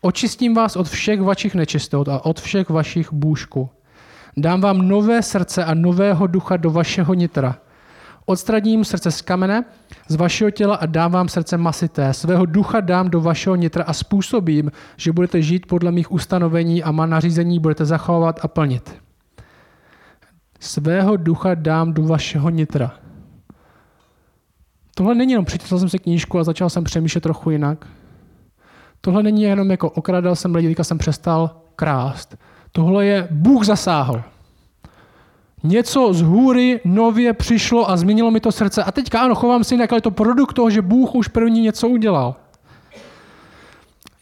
Očistím 0.00 0.54
vás 0.54 0.76
od 0.76 0.88
všech 0.88 1.22
vašich 1.22 1.54
nečistot 1.54 2.08
a 2.08 2.24
od 2.24 2.40
všech 2.40 2.70
vašich 2.70 3.12
bůžků. 3.12 3.70
Dám 4.36 4.60
vám 4.60 4.88
nové 4.88 5.22
srdce 5.22 5.64
a 5.64 5.74
nového 5.74 6.26
ducha 6.26 6.56
do 6.56 6.70
vašeho 6.70 7.14
nitra. 7.14 7.58
Odstraním 8.26 8.84
srdce 8.84 9.10
z 9.10 9.22
kamene 9.22 9.64
z 10.08 10.14
vašeho 10.14 10.50
těla 10.50 10.76
a 10.76 10.86
dám 10.86 11.12
vám 11.12 11.28
srdce 11.28 11.56
masité. 11.56 12.14
Svého 12.14 12.46
ducha 12.46 12.80
dám 12.80 13.10
do 13.10 13.20
vašeho 13.20 13.56
nitra 13.56 13.84
a 13.84 13.92
způsobím, 13.92 14.72
že 14.96 15.12
budete 15.12 15.42
žít 15.42 15.66
podle 15.66 15.92
mých 15.92 16.12
ustanovení 16.12 16.82
a 16.82 16.92
má 16.92 17.06
nařízení 17.06 17.58
budete 17.58 17.84
zachovávat 17.84 18.40
a 18.42 18.48
plnit. 18.48 18.94
Svého 20.60 21.16
ducha 21.16 21.54
dám 21.54 21.92
do 21.92 22.02
vašeho 22.02 22.50
nitra. 22.50 23.05
Tohle 24.98 25.14
není 25.14 25.32
jenom 25.32 25.44
přečetl 25.44 25.78
jsem 25.78 25.88
si 25.88 25.98
knížku 25.98 26.38
a 26.38 26.44
začal 26.44 26.70
jsem 26.70 26.84
přemýšlet 26.84 27.20
trochu 27.20 27.50
jinak. 27.50 27.86
Tohle 29.00 29.22
není 29.22 29.42
jenom 29.42 29.70
jako 29.70 29.90
okradal 29.90 30.36
jsem 30.36 30.54
lidi, 30.54 30.74
jsem 30.82 30.98
přestal 30.98 31.50
krást. 31.76 32.36
Tohle 32.72 33.06
je 33.06 33.28
Bůh 33.30 33.64
zasáhl. 33.64 34.22
Něco 35.62 36.12
z 36.12 36.22
hůry 36.22 36.80
nově 36.84 37.32
přišlo 37.32 37.90
a 37.90 37.96
změnilo 37.96 38.30
mi 38.30 38.40
to 38.40 38.52
srdce. 38.52 38.84
A 38.84 38.92
teďka 38.92 39.20
ano, 39.20 39.34
chovám 39.34 39.64
se 39.64 39.74
jinak, 39.74 39.92
ale 39.92 39.96
je 39.96 40.02
to 40.02 40.10
produkt 40.10 40.52
toho, 40.52 40.70
že 40.70 40.82
Bůh 40.82 41.14
už 41.14 41.28
první 41.28 41.60
něco 41.60 41.88
udělal. 41.88 42.36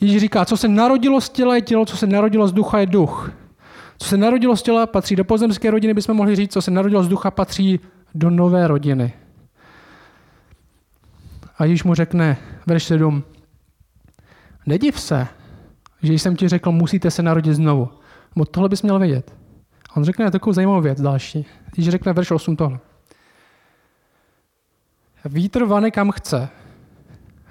Ježíš 0.01 0.21
říká, 0.21 0.45
co 0.45 0.57
se 0.57 0.69
narodilo 0.69 1.21
z 1.21 1.29
těla 1.29 1.55
je 1.55 1.63
tělo, 1.63 1.87
co 1.87 1.97
se 1.97 2.07
narodilo 2.07 2.49
z 2.49 2.53
ducha 2.53 2.79
je 2.79 2.87
duch. 2.87 3.33
Co 3.99 4.09
se 4.09 4.17
narodilo 4.17 4.57
z 4.57 4.63
těla 4.63 4.87
patří 4.87 5.17
do 5.17 5.25
pozemské 5.25 5.71
rodiny, 5.71 5.95
bychom 5.95 6.17
mohli 6.17 6.37
říct, 6.37 6.53
co 6.53 6.63
se 6.63 6.71
narodilo 6.71 7.03
z 7.03 7.09
ducha 7.09 7.31
patří 7.31 7.81
do 8.15 8.31
nové 8.31 8.69
rodiny. 8.69 9.13
A 11.59 11.65
Ježíš 11.65 11.85
mu 11.85 11.95
řekne, 11.95 12.37
verš 12.67 12.85
7, 12.85 13.25
nediv 14.67 15.01
se, 15.01 15.27
že 16.03 16.13
jsem 16.13 16.37
ti 16.37 16.49
řekl, 16.49 16.73
musíte 16.73 17.11
se 17.11 17.23
narodit 17.23 17.55
znovu. 17.55 17.89
Bo 18.37 18.45
tohle 18.45 18.69
bys 18.69 18.83
měl 18.83 18.99
vědět. 18.99 19.37
On 19.97 20.05
řekne 20.05 20.31
takovou 20.31 20.53
zajímavou 20.53 20.81
věc 20.81 21.01
další. 21.01 21.47
Ježíš 21.77 21.91
řekne 21.91 22.13
verš 22.13 22.31
8 22.31 22.57
tohle. 22.57 22.79
Vítr 25.25 25.65
vane 25.65 25.91
kam 25.91 26.11
chce. 26.11 26.49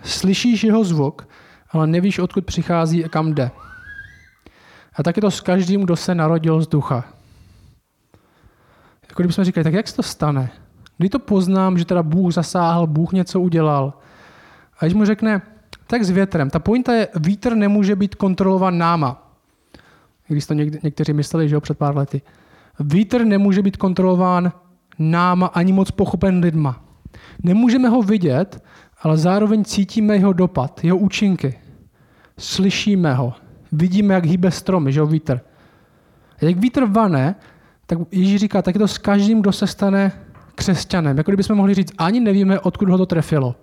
Slyšíš 0.03 0.63
jeho 0.63 0.83
zvuk, 0.83 1.27
ale 1.69 1.87
nevíš, 1.87 2.19
odkud 2.19 2.45
přichází 2.45 3.05
a 3.05 3.09
kam 3.09 3.33
jde. 3.33 3.51
A 4.95 5.03
tak 5.03 5.17
je 5.17 5.21
to 5.21 5.31
s 5.31 5.41
každým, 5.41 5.81
kdo 5.81 5.95
se 5.95 6.15
narodil 6.15 6.61
z 6.61 6.67
ducha. 6.67 7.05
Jako 9.09 9.21
kdybychom 9.21 9.45
říkali, 9.45 9.63
tak 9.63 9.73
jak 9.73 9.87
se 9.87 9.95
to 9.95 10.03
stane? 10.03 10.51
Kdy 10.97 11.09
to 11.09 11.19
poznám, 11.19 11.77
že 11.77 11.85
teda 11.85 12.03
Bůh 12.03 12.33
zasáhl, 12.33 12.87
Bůh 12.87 13.11
něco 13.11 13.41
udělal. 13.41 13.93
A 14.79 14.85
když 14.85 14.93
mu 14.93 15.05
řekne, 15.05 15.41
tak 15.87 16.03
s 16.03 16.09
větrem. 16.09 16.49
Ta 16.49 16.59
pointa 16.59 16.93
je, 16.93 17.07
vítr 17.19 17.55
nemůže 17.55 17.95
být 17.95 18.15
kontrolovan 18.15 18.77
náma. 18.77 19.31
Když 20.27 20.45
to 20.45 20.53
něk- 20.53 20.79
někteří 20.83 21.13
mysleli, 21.13 21.49
že 21.49 21.55
jo, 21.55 21.61
před 21.61 21.77
pár 21.77 21.97
lety. 21.97 22.21
Vítr 22.79 23.25
nemůže 23.25 23.61
být 23.61 23.77
kontrolován 23.77 24.51
náma 24.99 25.47
ani 25.47 25.73
moc 25.73 25.91
pochopen 25.91 26.39
lidma. 26.39 26.83
Nemůžeme 27.43 27.89
ho 27.89 28.01
vidět, 28.01 28.63
ale 29.01 29.17
zároveň 29.17 29.63
cítíme 29.63 30.15
jeho 30.15 30.33
dopad, 30.33 30.83
jeho 30.83 30.97
účinky. 30.97 31.59
Slyšíme 32.37 33.13
ho. 33.13 33.33
Vidíme, 33.71 34.13
jak 34.13 34.25
hýbe 34.25 34.51
stromy, 34.51 34.93
že 34.93 34.99
jo, 34.99 35.05
vítr. 35.07 35.39
A 36.41 36.45
jak 36.45 36.57
vítr 36.57 36.85
vane, 36.85 37.35
tak 37.85 37.99
Ježíš 38.11 38.39
říká, 38.39 38.61
tak 38.61 38.75
je 38.75 38.79
to 38.79 38.87
s 38.87 38.97
každým, 38.97 39.41
kdo 39.41 39.51
se 39.51 39.67
stane 39.67 40.11
křesťanem. 40.55 41.17
Jako 41.17 41.31
kdybychom 41.31 41.57
mohli 41.57 41.73
říct, 41.73 41.93
ani 41.97 42.19
nevíme, 42.19 42.59
odkud 42.59 42.89
ho 42.89 42.97
to 42.97 43.05
trefilo. 43.05 43.55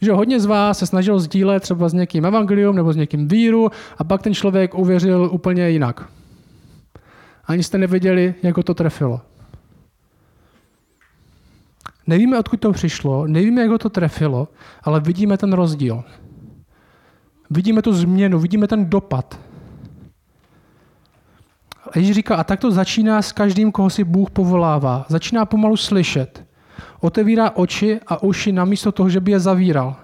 Že 0.00 0.12
hodně 0.12 0.40
z 0.40 0.46
vás 0.46 0.78
se 0.78 0.86
snažilo 0.86 1.18
sdílet 1.18 1.62
třeba 1.62 1.88
s 1.88 1.92
někým 1.92 2.24
evangelium 2.24 2.76
nebo 2.76 2.92
s 2.92 2.96
někým 2.96 3.28
víru 3.28 3.70
a 3.98 4.04
pak 4.04 4.22
ten 4.22 4.34
člověk 4.34 4.74
uvěřil 4.74 5.30
úplně 5.32 5.70
jinak. 5.70 6.08
Ani 7.44 7.62
jste 7.62 7.78
nevěděli, 7.78 8.34
jak 8.42 8.56
ho 8.56 8.62
to 8.62 8.74
trefilo. 8.74 9.20
Nevíme, 12.06 12.38
odkud 12.38 12.60
to 12.60 12.72
přišlo, 12.72 13.26
nevíme, 13.26 13.62
jak 13.62 13.70
ho 13.70 13.78
to 13.78 13.88
trefilo, 13.88 14.48
ale 14.82 15.00
vidíme 15.00 15.38
ten 15.38 15.52
rozdíl. 15.52 16.04
Vidíme 17.50 17.82
tu 17.82 17.92
změnu, 17.92 18.38
vidíme 18.38 18.68
ten 18.68 18.90
dopad. 18.90 19.49
A 21.90 21.98
Ježíš 21.98 22.14
říká, 22.14 22.36
a 22.36 22.44
tak 22.44 22.60
to 22.60 22.70
začíná 22.70 23.22
s 23.22 23.32
každým, 23.32 23.72
koho 23.72 23.90
si 23.90 24.04
Bůh 24.04 24.30
povolává. 24.30 25.06
Začíná 25.08 25.44
pomalu 25.44 25.76
slyšet. 25.76 26.44
Otevírá 27.00 27.50
oči 27.50 28.00
a 28.06 28.22
uši 28.22 28.52
namísto 28.52 28.92
toho, 28.92 29.08
že 29.10 29.20
by 29.20 29.30
je 29.30 29.40
zavíral. 29.40 29.96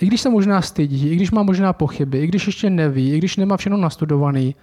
I 0.00 0.06
když 0.06 0.20
se 0.20 0.30
možná 0.30 0.62
stydí, 0.62 1.08
i 1.08 1.16
když 1.16 1.30
má 1.30 1.42
možná 1.42 1.72
pochyby, 1.72 2.18
i 2.18 2.26
když 2.26 2.46
ještě 2.46 2.70
neví, 2.70 3.12
i 3.12 3.18
když 3.18 3.36
nemá 3.36 3.56
všechno 3.56 3.76
nastudovaný, 3.76 4.54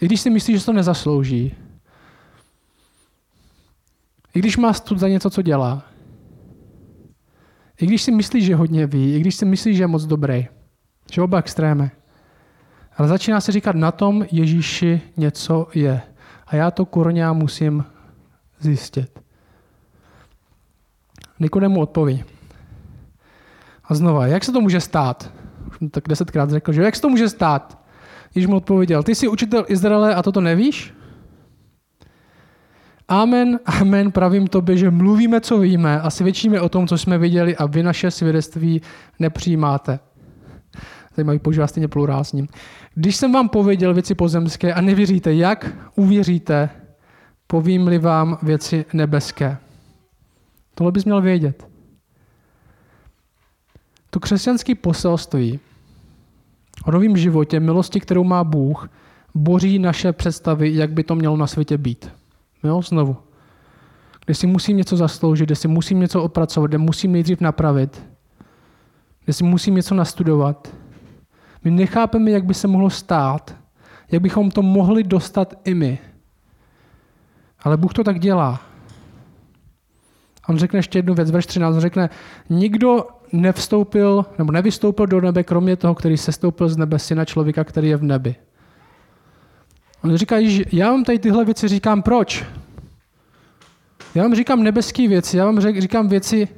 i 0.00 0.06
když 0.06 0.20
si 0.20 0.30
myslí, 0.30 0.58
že 0.58 0.64
to 0.64 0.72
nezaslouží, 0.72 1.54
i 4.34 4.38
když 4.38 4.56
má 4.56 4.72
stud 4.72 4.98
za 4.98 5.08
něco, 5.08 5.30
co 5.30 5.42
dělá, 5.42 5.82
i 7.80 7.86
když 7.86 8.02
si 8.02 8.10
myslí, 8.10 8.42
že 8.42 8.54
hodně 8.54 8.86
ví, 8.86 9.14
i 9.14 9.20
když 9.20 9.34
si 9.34 9.44
myslí, 9.44 9.76
že 9.76 9.82
je 9.82 9.86
moc 9.86 10.04
dobrý, 10.06 10.46
že 11.12 11.22
oba 11.22 11.38
extrémy. 11.38 11.90
Ale 12.96 13.08
začíná 13.08 13.40
se 13.40 13.52
říkat, 13.52 13.76
na 13.76 13.92
tom 13.92 14.26
Ježíši 14.30 15.00
něco 15.16 15.68
je. 15.74 16.02
A 16.46 16.56
já 16.56 16.70
to 16.70 16.84
kurňa 16.84 17.32
musím 17.32 17.84
zjistit. 18.60 19.20
Nikodemu 21.40 21.80
odpoví. 21.80 22.24
A 23.84 23.94
znova, 23.94 24.26
jak 24.26 24.44
se 24.44 24.52
to 24.52 24.60
může 24.60 24.80
stát? 24.80 25.32
Už 25.68 25.76
tak 25.90 26.08
desetkrát 26.08 26.50
řekl, 26.50 26.72
že 26.72 26.82
jak 26.82 26.96
se 26.96 27.02
to 27.02 27.08
může 27.08 27.28
stát? 27.28 27.78
Již 28.34 28.46
mu 28.46 28.56
odpověděl, 28.56 29.02
ty 29.02 29.14
jsi 29.14 29.28
učitel 29.28 29.64
Izraele 29.68 30.14
a 30.14 30.22
toto 30.22 30.40
nevíš? 30.40 30.94
Amen, 33.08 33.60
amen, 33.66 34.12
pravím 34.12 34.46
tobě, 34.46 34.76
že 34.76 34.90
mluvíme, 34.90 35.40
co 35.40 35.58
víme 35.58 36.00
a 36.00 36.10
svědčíme 36.10 36.60
o 36.60 36.68
tom, 36.68 36.86
co 36.86 36.98
jsme 36.98 37.18
viděli 37.18 37.56
a 37.56 37.66
vy 37.66 37.82
naše 37.82 38.10
svědectví 38.10 38.82
nepřijímáte. 39.18 39.98
Zajímavý, 41.16 41.38
používá 41.38 41.66
stejně 41.66 41.88
plurál 41.88 42.24
s 42.24 42.32
ním. 42.32 42.48
Když 42.94 43.16
jsem 43.16 43.32
vám 43.32 43.48
pověděl 43.48 43.94
věci 43.94 44.14
pozemské 44.14 44.74
a 44.74 44.80
nevěříte, 44.80 45.34
jak 45.34 45.66
uvěříte, 45.94 46.70
povím-li 47.46 47.98
vám 47.98 48.38
věci 48.42 48.84
nebeské. 48.92 49.56
Tohle 50.74 50.92
bys 50.92 51.04
měl 51.04 51.20
vědět. 51.20 51.68
To 54.10 54.20
křesťanské 54.20 54.74
poselství 54.74 55.60
o 56.84 56.90
novém 56.90 57.16
životě, 57.16 57.60
milosti, 57.60 58.00
kterou 58.00 58.24
má 58.24 58.44
Bůh, 58.44 58.90
boří 59.34 59.78
naše 59.78 60.12
představy, 60.12 60.74
jak 60.74 60.92
by 60.92 61.04
to 61.04 61.14
mělo 61.14 61.36
na 61.36 61.46
světě 61.46 61.78
být. 61.78 62.10
Jo, 62.64 62.82
znovu. 62.82 63.16
Kde 64.24 64.34
si 64.34 64.46
musím 64.46 64.76
něco 64.76 64.96
zasloužit, 64.96 65.46
kde 65.46 65.56
si 65.56 65.68
musím 65.68 66.00
něco 66.00 66.22
odpracovat, 66.22 66.66
kde 66.66 66.78
musím 66.78 67.12
nejdřív 67.12 67.40
napravit, 67.40 68.02
kde 69.24 69.32
si 69.32 69.44
musím 69.44 69.74
něco 69.74 69.94
nastudovat. 69.94 70.83
My 71.64 71.70
nechápeme, 71.70 72.30
jak 72.30 72.44
by 72.44 72.54
se 72.54 72.68
mohlo 72.68 72.90
stát, 72.90 73.54
jak 74.10 74.22
bychom 74.22 74.50
to 74.50 74.62
mohli 74.62 75.02
dostat 75.02 75.54
i 75.64 75.74
my. 75.74 75.98
Ale 77.62 77.76
Bůh 77.76 77.92
to 77.92 78.04
tak 78.04 78.18
dělá. 78.20 78.60
On 80.48 80.56
řekne 80.56 80.78
ještě 80.78 80.98
jednu 80.98 81.14
věc, 81.14 81.30
verš 81.30 81.46
13, 81.46 81.74
on 81.74 81.80
řekne, 81.80 82.10
nikdo 82.50 83.06
nevstoupil, 83.32 84.26
nebo 84.38 84.52
nevystoupil 84.52 85.06
do 85.06 85.20
nebe, 85.20 85.42
kromě 85.42 85.76
toho, 85.76 85.94
který 85.94 86.16
se 86.16 86.32
stoupil 86.32 86.68
z 86.68 86.76
nebe, 86.76 86.98
syna 86.98 87.24
člověka, 87.24 87.64
který 87.64 87.88
je 87.88 87.96
v 87.96 88.02
nebi. 88.02 88.36
On 90.04 90.16
říká, 90.16 90.42
že 90.42 90.64
já 90.72 90.90
vám 90.90 91.04
tady 91.04 91.18
tyhle 91.18 91.44
věci 91.44 91.68
říkám, 91.68 92.02
proč? 92.02 92.44
Já 94.14 94.22
vám 94.22 94.34
říkám 94.34 94.62
nebeské 94.62 95.08
věci, 95.08 95.36
já 95.36 95.44
vám 95.44 95.60
říkám 95.60 96.08
věci, 96.08 96.48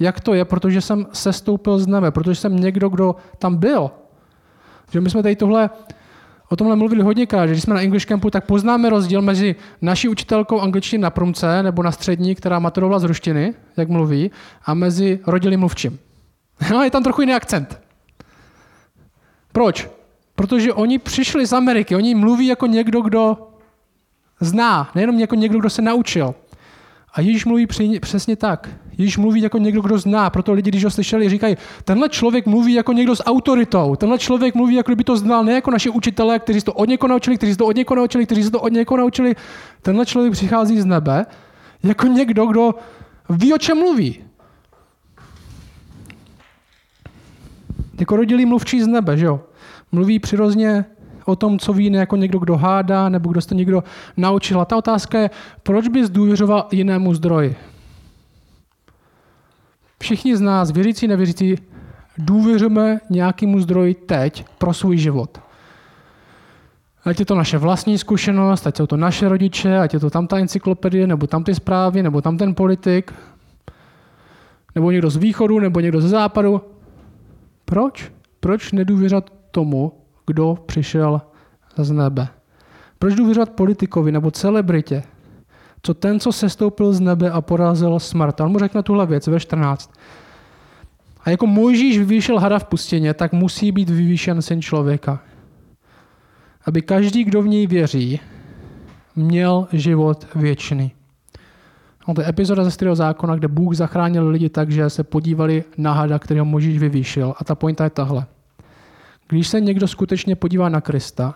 jak 0.00 0.20
to 0.20 0.34
je, 0.34 0.44
protože 0.44 0.80
jsem 0.80 1.06
sestoupil 1.12 1.78
z 1.78 1.86
nebe, 1.86 2.10
protože 2.10 2.34
jsem 2.34 2.56
někdo, 2.56 2.88
kdo 2.88 3.16
tam 3.38 3.56
byl. 3.56 3.90
Že 4.90 5.00
my 5.00 5.10
jsme 5.10 5.22
tady 5.22 5.36
tohle, 5.36 5.70
o 6.48 6.56
tomhle 6.56 6.76
mluvili 6.76 7.02
hodněkrát, 7.02 7.48
že 7.48 7.54
když 7.54 7.62
jsme 7.62 7.74
na 7.74 7.80
English 7.80 8.06
Campu, 8.06 8.30
tak 8.30 8.44
poznáme 8.44 8.90
rozdíl 8.90 9.22
mezi 9.22 9.56
naší 9.82 10.08
učitelkou 10.08 10.60
angličtiny 10.60 11.02
na 11.02 11.10
promce 11.10 11.62
nebo 11.62 11.82
na 11.82 11.92
střední, 11.92 12.34
která 12.34 12.58
maturovala 12.58 12.98
z 12.98 13.04
ruštiny, 13.04 13.54
jak 13.76 13.88
mluví, 13.88 14.30
a 14.64 14.74
mezi 14.74 15.20
rodilým 15.26 15.60
mluvčím. 15.60 15.98
No, 16.70 16.82
je 16.82 16.90
tam 16.90 17.02
trochu 17.02 17.20
jiný 17.20 17.34
akcent. 17.34 17.80
Proč? 19.52 19.88
Protože 20.34 20.72
oni 20.72 20.98
přišli 20.98 21.46
z 21.46 21.52
Ameriky, 21.52 21.96
oni 21.96 22.14
mluví 22.14 22.46
jako 22.46 22.66
někdo, 22.66 23.00
kdo 23.00 23.48
zná, 24.40 24.90
nejenom 24.94 25.18
jako 25.20 25.34
někdo, 25.34 25.58
kdo 25.58 25.70
se 25.70 25.82
naučil. 25.82 26.34
A 27.12 27.20
Ježíš 27.20 27.44
mluví 27.44 27.66
přesně 28.00 28.36
tak. 28.36 28.68
Ježíš 28.98 29.18
mluví 29.18 29.42
jako 29.42 29.58
někdo, 29.58 29.80
kdo 29.80 29.98
zná. 29.98 30.30
Proto 30.30 30.52
lidi, 30.52 30.70
když 30.70 30.84
ho 30.84 30.90
slyšeli, 30.90 31.28
říkají, 31.28 31.56
tenhle 31.84 32.08
člověk 32.08 32.46
mluví 32.46 32.72
jako 32.72 32.92
někdo 32.92 33.16
s 33.16 33.24
autoritou. 33.24 33.96
Tenhle 33.96 34.18
člověk 34.18 34.54
mluví, 34.54 34.74
jako 34.74 34.90
kdyby 34.90 35.04
to 35.04 35.16
znal, 35.16 35.44
ne 35.44 35.52
jako 35.52 35.70
naši 35.70 35.90
učitelé, 35.90 36.38
kteří 36.38 36.60
to 36.60 36.72
od 36.72 36.88
někoho 36.88 37.08
naučili, 37.08 37.36
kteří 37.36 37.56
to 37.56 37.66
od 37.66 37.76
někoho 37.76 37.96
naučili, 37.96 38.26
kteří 38.26 38.42
se 38.42 38.50
to 38.50 38.60
od 38.60 38.72
někoho 38.72 38.98
naučili. 38.98 39.36
Tenhle 39.82 40.06
člověk 40.06 40.32
přichází 40.32 40.80
z 40.80 40.84
nebe 40.84 41.26
jako 41.82 42.06
někdo, 42.06 42.46
kdo 42.46 42.74
ví, 43.30 43.52
o 43.52 43.58
čem 43.58 43.78
mluví. 43.78 44.24
Jako 48.00 48.16
rodilý 48.16 48.46
mluvčí 48.46 48.82
z 48.82 48.86
nebe, 48.86 49.16
že 49.16 49.26
jo? 49.26 49.40
Mluví 49.92 50.18
přirozeně 50.18 50.84
o 51.28 51.36
tom, 51.36 51.58
co 51.58 51.72
ví, 51.72 51.92
jako 51.92 52.16
někdo, 52.16 52.38
kdo 52.38 52.56
hádá, 52.56 53.08
nebo 53.08 53.30
kdo 53.30 53.40
to 53.40 53.54
někdo 53.54 53.84
naučil. 54.16 54.60
A 54.60 54.64
ta 54.64 54.76
otázka 54.76 55.18
je, 55.18 55.30
proč 55.62 55.88
bys 55.88 56.10
důvěřoval 56.10 56.66
jinému 56.72 57.14
zdroji? 57.14 57.56
Všichni 60.00 60.36
z 60.36 60.40
nás, 60.40 60.70
věřící, 60.70 61.08
nevěřící, 61.08 61.56
důvěřujeme 62.18 63.00
nějakému 63.10 63.60
zdroji 63.60 63.94
teď 63.94 64.44
pro 64.58 64.74
svůj 64.74 64.96
život. 64.96 65.40
Ať 67.04 67.20
je 67.20 67.26
to 67.26 67.34
naše 67.34 67.58
vlastní 67.58 67.98
zkušenost, 67.98 68.66
ať 68.66 68.76
jsou 68.76 68.86
to 68.86 68.96
naše 68.96 69.28
rodiče, 69.28 69.78
ať 69.78 69.94
je 69.94 70.00
to 70.00 70.10
tam 70.10 70.26
ta 70.26 70.38
encyklopedie, 70.38 71.06
nebo 71.06 71.26
tam 71.26 71.44
ty 71.44 71.54
zprávy, 71.54 72.02
nebo 72.02 72.20
tam 72.22 72.36
ten 72.36 72.54
politik, 72.54 73.14
nebo 74.74 74.90
někdo 74.90 75.10
z 75.10 75.16
východu, 75.16 75.58
nebo 75.60 75.80
někdo 75.80 76.00
ze 76.00 76.08
západu. 76.08 76.60
Proč? 77.64 78.12
Proč 78.40 78.72
nedůvěřat 78.72 79.32
tomu, 79.50 79.92
kdo 80.28 80.58
přišel 80.66 81.20
z 81.76 81.90
nebe? 81.90 82.28
Proč 82.98 83.14
důvěřovat 83.14 83.50
politikovi 83.50 84.12
nebo 84.12 84.30
celebritě, 84.30 85.02
co 85.82 85.94
ten, 85.94 86.20
co 86.20 86.32
sestoupil 86.32 86.92
z 86.92 87.00
nebe 87.00 87.30
a 87.30 87.40
porazil 87.40 87.98
smrt. 87.98 88.40
On 88.40 88.52
mu 88.52 88.58
řekne 88.58 88.82
tuhle 88.82 89.06
věc 89.06 89.26
ve 89.26 89.40
14. 89.40 89.92
A 91.24 91.30
jako 91.30 91.46
Mojžíš 91.46 91.98
vyvýšil 91.98 92.38
hada 92.38 92.58
v 92.58 92.64
pustině, 92.64 93.14
tak 93.14 93.32
musí 93.32 93.72
být 93.72 93.90
vyvýšen 93.90 94.42
syn 94.42 94.62
člověka. 94.62 95.20
Aby 96.64 96.82
každý, 96.82 97.24
kdo 97.24 97.42
v 97.42 97.48
něj 97.48 97.66
věří, 97.66 98.20
měl 99.16 99.68
život 99.72 100.26
věčný. 100.34 100.92
No, 102.08 102.14
to 102.14 102.20
je 102.20 102.28
epizoda 102.28 102.64
ze 102.64 102.70
starého 102.70 102.96
zákona, 102.96 103.36
kde 103.36 103.48
Bůh 103.48 103.74
zachránil 103.74 104.28
lidi 104.28 104.48
tak, 104.48 104.70
že 104.70 104.90
se 104.90 105.04
podívali 105.04 105.64
na 105.76 105.92
hada, 105.92 106.18
který 106.18 106.40
ho 106.40 106.46
Mojžíš 106.46 106.78
vyvýšil. 106.78 107.34
A 107.38 107.44
ta 107.44 107.54
pointa 107.54 107.84
je 107.84 107.90
tahle. 107.90 108.26
Když 109.28 109.48
se 109.48 109.60
někdo 109.60 109.88
skutečně 109.88 110.36
podívá 110.36 110.68
na 110.68 110.80
Krista, 110.80 111.34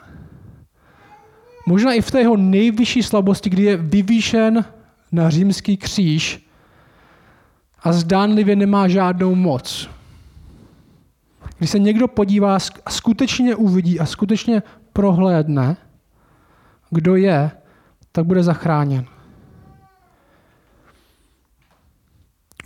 Možná 1.67 1.93
i 1.93 2.01
v 2.01 2.11
té 2.11 2.21
jeho 2.21 2.37
nejvyšší 2.37 3.03
slabosti, 3.03 3.51
kdy 3.51 3.63
je 3.63 3.77
vyvýšen 3.77 4.65
na 5.13 5.31
římský 5.31 5.77
kříž 5.77 6.47
a 7.83 7.93
zdánlivě 7.93 8.57
nemá 8.57 8.89
žádnou 8.89 9.35
moc. 9.35 9.91
Když 11.59 11.71
se 11.71 11.79
někdo 11.79 12.09
podívá 12.09 12.59
a 12.87 12.91
skutečně 12.91 13.55
uvidí 13.55 14.01
a 14.01 14.07
skutečně 14.07 14.63
prohlédne, 14.93 15.77
kdo 16.91 17.17
je, 17.17 17.51
tak 18.13 18.25
bude 18.25 18.43
zachráněn. 18.43 19.05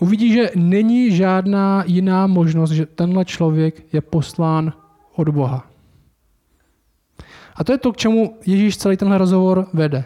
Uvidí, 0.01 0.33
že 0.33 0.51
není 0.55 1.17
žádná 1.17 1.85
jiná 1.87 2.27
možnost, 2.27 2.71
že 2.71 2.87
tenhle 2.87 3.25
člověk 3.25 3.95
je 3.95 4.01
poslán 4.01 4.73
od 5.16 5.29
Boha. 5.29 5.66
A 7.57 7.64
to 7.64 7.72
je 7.72 7.79
to, 7.79 7.92
k 7.92 7.96
čemu 7.96 8.37
Ježíš 8.46 8.76
celý 8.76 8.96
tenhle 8.96 9.18
rozhovor 9.18 9.66
vede. 9.72 10.05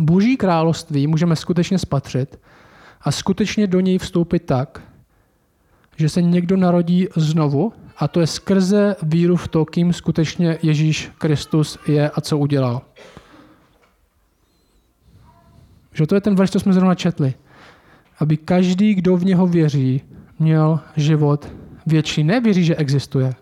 Boží 0.00 0.36
království 0.36 1.06
můžeme 1.06 1.36
skutečně 1.36 1.78
spatřit 1.78 2.40
a 3.00 3.12
skutečně 3.12 3.66
do 3.66 3.80
něj 3.80 3.98
vstoupit 3.98 4.38
tak, 4.38 4.82
že 5.96 6.08
se 6.08 6.22
někdo 6.22 6.56
narodí 6.56 7.08
znovu 7.16 7.72
a 7.96 8.08
to 8.08 8.20
je 8.20 8.26
skrze 8.26 8.96
víru 9.02 9.36
v 9.36 9.48
to, 9.48 9.64
kým 9.64 9.92
skutečně 9.92 10.58
Ježíš 10.62 11.10
Kristus 11.18 11.78
je 11.88 12.10
a 12.10 12.20
co 12.20 12.38
udělal. 12.38 12.82
Že 15.92 16.06
to 16.06 16.14
je 16.14 16.20
ten 16.20 16.34
verš, 16.34 16.50
co 16.50 16.60
jsme 16.60 16.72
zrovna 16.72 16.94
četli. 16.94 17.34
Aby 18.18 18.36
každý, 18.36 18.94
kdo 18.94 19.16
v 19.16 19.24
něho 19.24 19.46
věří, 19.46 20.02
měl 20.38 20.80
život 20.96 21.48
větší. 21.86 22.24
Nevěří, 22.24 22.64
že 22.64 22.76
existuje. 22.76 23.34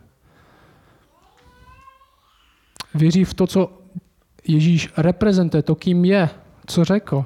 Věří 2.94 3.24
v 3.24 3.34
to, 3.34 3.46
co 3.46 3.72
Ježíš 4.48 4.92
reprezentuje, 4.96 5.62
to, 5.62 5.74
kým 5.74 6.04
je, 6.04 6.30
co 6.66 6.84
řekl. 6.84 7.24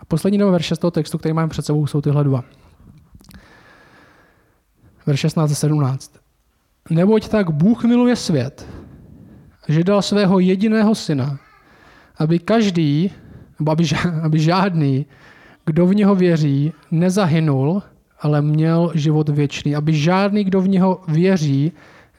A 0.00 0.04
poslední 0.04 0.38
dva 0.38 0.50
verše 0.50 0.76
z 0.76 0.78
toho 0.78 0.90
textu, 0.90 1.18
který 1.18 1.32
máme 1.32 1.48
před 1.48 1.66
sebou, 1.66 1.86
jsou 1.86 2.00
tyhle 2.00 2.24
dva. 2.24 2.44
Verš 5.06 5.20
16 5.20 5.50
a 5.50 5.54
17. 5.54 6.14
Neboť 6.90 7.28
tak 7.28 7.50
Bůh 7.50 7.84
miluje 7.84 8.16
svět, 8.16 8.66
že 9.68 9.84
dal 9.84 10.02
svého 10.02 10.38
jediného 10.38 10.94
syna, 10.94 11.38
aby 12.18 12.38
každý, 12.38 13.10
nebo 13.58 13.72
aby, 13.72 13.84
aby 14.22 14.38
žádný, 14.38 15.06
kdo 15.66 15.86
v 15.86 15.94
něho 15.94 16.14
věří, 16.14 16.72
nezahynul, 16.90 17.82
ale 18.20 18.42
měl 18.42 18.92
život 18.94 19.28
věčný. 19.28 19.76
Aby 19.76 19.94
žádný, 19.94 20.44
kdo 20.44 20.60
v 20.60 20.68
něho 20.68 21.00
věří, 21.08 21.72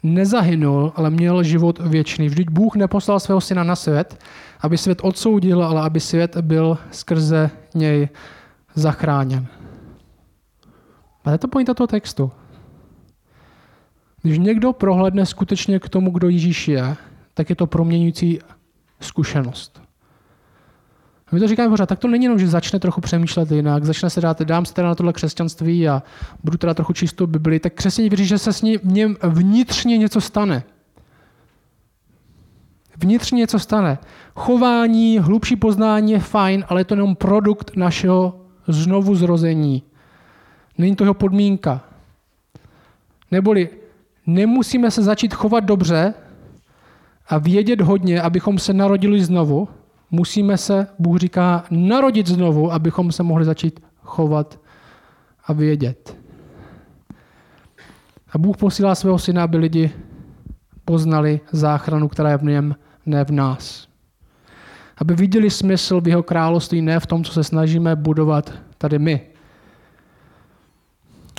nezahynul, 0.06 0.94
ale 0.96 1.10
měl 1.10 1.44
život 1.44 1.80
věčný. 1.80 2.28
Vždyť 2.28 2.50
Bůh 2.50 2.76
neposlal 2.76 3.20
svého 3.20 3.42
syna 3.42 3.64
na 3.64 3.76
svět, 3.76 4.24
aby 4.62 4.78
svět 4.78 5.00
odsoudil, 5.02 5.64
ale 5.64 5.82
aby 5.82 6.00
svět 6.00 6.38
byl 6.38 6.78
skrze 6.92 7.50
něj 7.76 8.10
zachráněn. 8.76 9.48
A 11.26 11.32
je 11.32 11.38
to 11.38 11.48
pointa 11.48 11.74
toho 11.74 11.88
textu. 11.88 12.32
Když 14.22 14.40
někdo 14.40 14.74
prohledne 14.74 15.26
skutečně 15.26 15.80
k 15.80 15.90
tomu, 15.90 16.12
kdo 16.12 16.30
Ježíš 16.30 16.68
je, 16.68 16.96
tak 17.34 17.50
je 17.50 17.56
to 17.56 17.68
proměňující 17.68 18.40
zkušenost. 19.00 19.85
A 21.28 21.36
my 21.36 21.40
to 21.40 21.48
říkáme 21.48 21.70
pořád, 21.70 21.90
tak 21.90 22.00
to 22.00 22.08
není 22.08 22.24
jenom, 22.24 22.40
že 22.40 22.48
začne 22.48 22.80
trochu 22.80 23.02
přemýšlet 23.02 23.52
jinak, 23.52 23.84
začne 23.84 24.10
se 24.10 24.22
dát, 24.22 24.42
dám 24.42 24.66
se 24.66 24.74
teda 24.74 24.88
na 24.88 24.96
tohle 24.96 25.14
křesťanství 25.14 25.90
a 25.90 26.04
budu 26.44 26.58
teda 26.58 26.74
trochu 26.74 26.94
čistou 26.94 27.28
Bibli, 27.28 27.60
tak 27.60 27.74
křesťané 27.74 28.10
věří, 28.10 28.26
že 28.26 28.38
se 28.38 28.54
s 28.54 28.62
ním 28.62 29.18
vnitřně 29.24 29.98
něco 29.98 30.22
stane. 30.22 30.64
Vnitřně 32.98 33.38
něco 33.38 33.60
stane. 33.60 33.98
Chování, 34.36 35.20
hlubší 35.20 35.56
poznání 35.56 36.12
je 36.12 36.20
fajn, 36.20 36.66
ale 36.68 36.82
je 36.82 36.86
to 36.86 36.94
jenom 36.94 37.16
produkt 37.16 37.72
našeho 37.76 38.42
znovu 38.68 39.16
zrození. 39.16 39.84
Není 40.78 40.96
to 40.96 41.04
jeho 41.04 41.14
podmínka. 41.14 41.82
Neboli 43.32 43.70
nemusíme 44.28 44.92
se 44.92 45.04
začít 45.04 45.34
chovat 45.34 45.64
dobře 45.64 46.14
a 47.30 47.38
vědět 47.38 47.82
hodně, 47.82 48.22
abychom 48.22 48.60
se 48.60 48.74
narodili 48.74 49.24
znovu, 49.24 49.68
musíme 50.12 50.58
se, 50.58 50.88
Bůh 51.00 51.18
říká, 51.18 51.64
narodit 51.70 52.28
znovu, 52.28 52.72
abychom 52.72 53.12
se 53.12 53.24
mohli 53.24 53.46
začít 53.46 53.80
chovat 54.02 54.60
a 55.46 55.54
vědět. 55.54 56.18
A 58.32 58.38
Bůh 58.38 58.58
posílá 58.58 58.96
svého 58.96 59.20
syna, 59.20 59.44
aby 59.44 59.58
lidi 59.58 59.92
poznali 60.86 61.40
záchranu, 61.52 62.08
která 62.08 62.30
je 62.30 62.38
v 62.38 62.44
něm, 62.44 62.76
ne 63.06 63.26
v 63.26 63.32
nás. 63.32 63.88
Aby 64.98 65.16
viděli 65.16 65.50
smysl 65.50 66.02
v 66.02 66.08
jeho 66.08 66.24
království, 66.24 66.82
ne 66.82 67.00
v 67.00 67.06
tom, 67.06 67.24
co 67.24 67.34
se 67.34 67.44
snažíme 67.44 67.96
budovat 67.96 68.54
tady 68.78 69.00
my. 69.00 69.22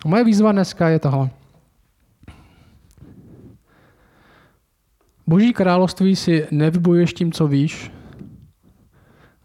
A 0.05 0.09
moje 0.09 0.25
výzva 0.25 0.53
dneska 0.53 0.89
je 0.89 0.99
tohle. 0.99 1.31
Boží 5.27 5.53
království 5.53 6.17
si 6.17 6.47
nevybojuješ 6.51 7.13
tím, 7.13 7.33
co 7.33 7.47
víš, 7.47 7.91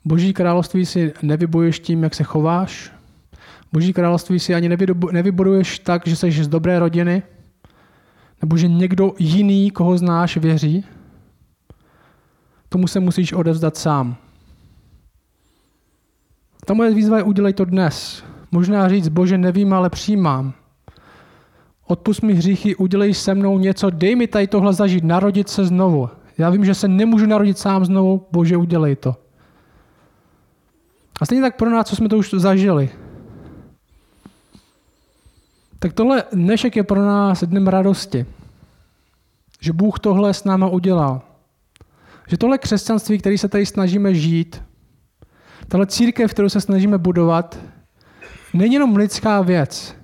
Boží 0.05 0.33
království 0.33 0.85
si 0.85 1.13
nevybojuješ 1.21 1.79
tím, 1.79 2.03
jak 2.03 2.15
se 2.15 2.23
chováš. 2.23 2.91
Boží 3.73 3.93
království 3.93 4.39
si 4.39 4.55
ani 4.55 4.69
nevybuduješ 5.11 5.79
tak, 5.79 6.07
že 6.07 6.15
jsi 6.15 6.31
z 6.31 6.47
dobré 6.47 6.79
rodiny, 6.79 7.23
nebo 8.41 8.57
že 8.57 8.67
někdo 8.67 9.13
jiný, 9.19 9.71
koho 9.71 9.97
znáš, 9.97 10.37
věří. 10.37 10.85
Tomu 12.69 12.87
se 12.87 12.99
musíš 12.99 13.33
odevzdat 13.33 13.77
sám. 13.77 14.15
Ta 16.65 16.73
moje 16.73 16.93
výzva 16.93 17.17
je 17.17 17.23
udělej 17.23 17.53
to 17.53 17.65
dnes. 17.65 18.23
Možná 18.51 18.89
říct, 18.89 19.07
bože, 19.07 19.37
nevím, 19.37 19.73
ale 19.73 19.89
přijímám. 19.89 20.53
Odpust 21.87 22.21
mi 22.21 22.33
hříchy, 22.33 22.75
udělej 22.75 23.13
se 23.13 23.35
mnou 23.35 23.57
něco, 23.57 23.89
dej 23.89 24.15
mi 24.15 24.27
tady 24.27 24.47
tohle 24.47 24.73
zažít, 24.73 25.03
narodit 25.03 25.49
se 25.49 25.65
znovu. 25.65 26.09
Já 26.37 26.49
vím, 26.49 26.65
že 26.65 26.75
se 26.75 26.87
nemůžu 26.87 27.25
narodit 27.25 27.57
sám 27.57 27.85
znovu, 27.85 28.27
bože, 28.31 28.57
udělej 28.57 28.95
to. 28.95 29.15
A 31.21 31.25
stejně 31.25 31.41
tak 31.41 31.55
pro 31.55 31.69
nás, 31.69 31.87
co 31.87 31.95
jsme 31.95 32.09
to 32.09 32.17
už 32.17 32.33
zažili. 32.33 32.89
Tak 35.79 35.93
tohle 35.93 36.23
dnešek 36.33 36.75
je 36.75 36.83
pro 36.83 37.05
nás 37.05 37.43
dnem 37.43 37.67
radosti. 37.67 38.25
Že 39.59 39.73
Bůh 39.73 39.99
tohle 39.99 40.33
s 40.33 40.43
náma 40.43 40.67
udělal. 40.67 41.21
Že 42.27 42.37
tohle 42.37 42.57
křesťanství, 42.57 43.17
který 43.17 43.37
se 43.37 43.49
tady 43.49 43.65
snažíme 43.65 44.15
žít, 44.15 44.63
tahle 45.67 45.87
církev, 45.87 46.31
kterou 46.31 46.49
se 46.49 46.61
snažíme 46.61 46.97
budovat, 46.97 47.59
není 48.53 48.73
jenom 48.73 48.95
lidská 48.95 49.41
věc. 49.41 49.95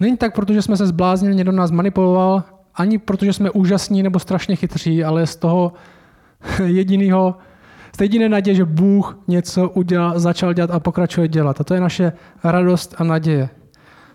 Není 0.00 0.16
tak, 0.16 0.34
protože 0.34 0.62
jsme 0.62 0.76
se 0.76 0.86
zbláznili, 0.86 1.34
někdo 1.34 1.52
nás 1.52 1.70
manipuloval, 1.70 2.42
ani 2.74 2.98
protože 2.98 3.32
jsme 3.32 3.50
úžasní 3.50 4.02
nebo 4.02 4.18
strašně 4.18 4.56
chytří, 4.56 5.04
ale 5.04 5.26
z 5.26 5.36
toho 5.36 5.72
jediného 6.64 7.36
z 7.96 8.00
jediné 8.00 8.28
naděje, 8.28 8.54
že 8.54 8.64
Bůh 8.64 9.18
něco 9.28 9.70
udělal, 9.70 10.18
začal 10.18 10.54
dělat 10.54 10.70
a 10.70 10.80
pokračuje 10.80 11.28
dělat. 11.28 11.60
A 11.60 11.64
to 11.64 11.74
je 11.74 11.80
naše 11.80 12.12
radost 12.44 12.94
a 12.98 13.04
naděje. 13.04 13.48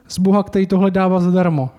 Z 0.08 0.20
Boha, 0.20 0.44
který 0.44 0.68
tohle 0.68 0.92
dává 0.92 1.20
zadarmo. 1.20 1.70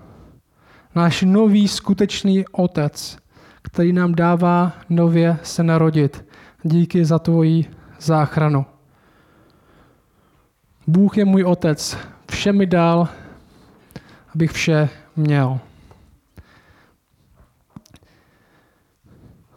Náš 0.95 1.21
nový 1.21 1.67
skutečný 1.67 2.45
otec, 2.51 3.17
který 3.61 3.93
nám 3.93 4.15
dává 4.15 4.71
nově 4.89 5.37
se 5.43 5.63
narodit. 5.63 6.25
Díky 6.63 7.05
za 7.05 7.19
tvoji 7.19 7.65
záchranu. 7.99 8.65
Bůh 10.87 11.17
je 11.17 11.25
můj 11.25 11.43
otec. 11.43 11.97
Vše 12.31 12.53
mi 12.53 12.65
dal, 12.65 13.07
abych 14.35 14.51
vše 14.51 14.89
měl. 15.15 15.59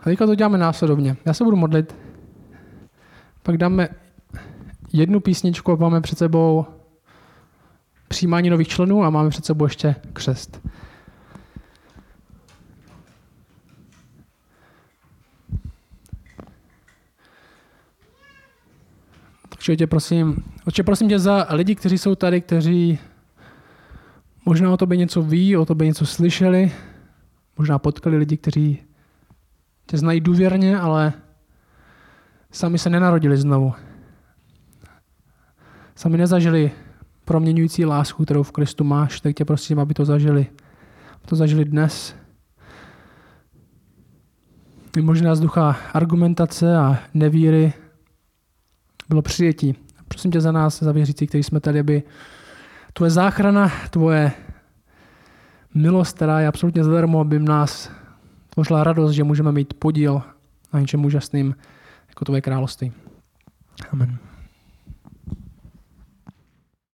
A 0.01 0.05
teďka 0.05 0.27
to 0.27 0.35
děláme 0.35 0.59
následovně. 0.59 1.17
Já 1.25 1.35
se 1.35 1.45
budu 1.45 1.57
modlit. 1.57 2.04
Pak 3.45 3.57
dáme 3.57 3.89
jednu 4.93 5.21
písničku 5.21 5.73
a 5.73 5.77
máme 5.77 6.01
před 6.01 6.19
sebou 6.19 6.67
přijímání 8.09 8.51
nových 8.51 8.69
členů 8.69 9.05
a 9.05 9.11
máme 9.11 9.31
před 9.31 9.45
sebou 9.45 9.65
ještě 9.65 9.97
křest. 10.13 10.61
Takže 19.49 19.77
tě 19.77 19.87
prosím, 19.87 20.45
oče, 20.67 20.83
prosím 20.83 21.09
tě 21.09 21.19
za 21.19 21.47
lidi, 21.51 21.75
kteří 21.75 21.99
jsou 21.99 22.15
tady, 22.15 22.41
kteří 22.41 22.99
možná 24.45 24.73
o 24.73 24.77
tobě 24.77 24.97
něco 24.97 25.23
ví, 25.23 25.57
o 25.57 25.67
tobě 25.67 25.87
něco 25.87 26.07
slyšeli, 26.07 26.73
možná 27.59 27.79
potkali 27.79 28.17
lidi, 28.17 28.37
kteří 28.37 28.83
tě 29.87 29.99
znají 29.99 30.21
důvěrně, 30.21 30.79
ale 30.79 31.13
Sami 32.55 32.79
se 32.79 32.91
nenarodili 32.91 33.37
znovu. 33.37 33.73
Sami 35.95 36.19
nezažili 36.19 36.71
proměňující 37.25 37.85
lásku, 37.85 38.25
kterou 38.25 38.43
v 38.43 38.53
Kristu 38.53 38.85
máš, 38.85 39.21
tak 39.21 39.37
tě 39.37 39.45
prosím, 39.45 39.81
aby 39.81 39.95
to 39.95 40.05
zažili. 40.05 40.47
Aby 41.15 41.27
to 41.27 41.37
zažili 41.37 41.65
dnes. 41.65 42.15
I 44.97 45.01
možná 45.01 45.35
z 45.35 45.41
ducha 45.41 45.77
argumentace 45.93 46.77
a 46.77 46.99
nevíry 47.15 47.73
bylo 49.09 49.23
přijetí. 49.23 49.75
Prosím 50.09 50.31
tě 50.31 50.41
za 50.41 50.53
nás, 50.53 50.83
za 50.83 50.93
věřící, 50.93 51.27
kteří 51.27 51.43
jsme 51.43 51.61
tady, 51.61 51.81
aby 51.81 52.03
tvoje 52.93 53.11
záchrana, 53.11 53.73
tvoje 53.91 54.33
milost, 55.75 56.17
která 56.17 56.41
je 56.41 56.47
absolutně 56.47 56.85
zadarmo, 56.85 57.21
aby 57.21 57.39
nás 57.39 57.91
tvořila 58.51 58.85
radost, 58.85 59.13
že 59.13 59.25
můžeme 59.25 59.53
mít 59.53 59.75
podíl 59.75 60.23
a 60.73 60.81
něčem 60.81 61.05
úžasným 61.05 61.55
jako 62.15 62.25
tvoje 62.25 62.41
království. 62.41 62.93
Amen. 63.93 64.19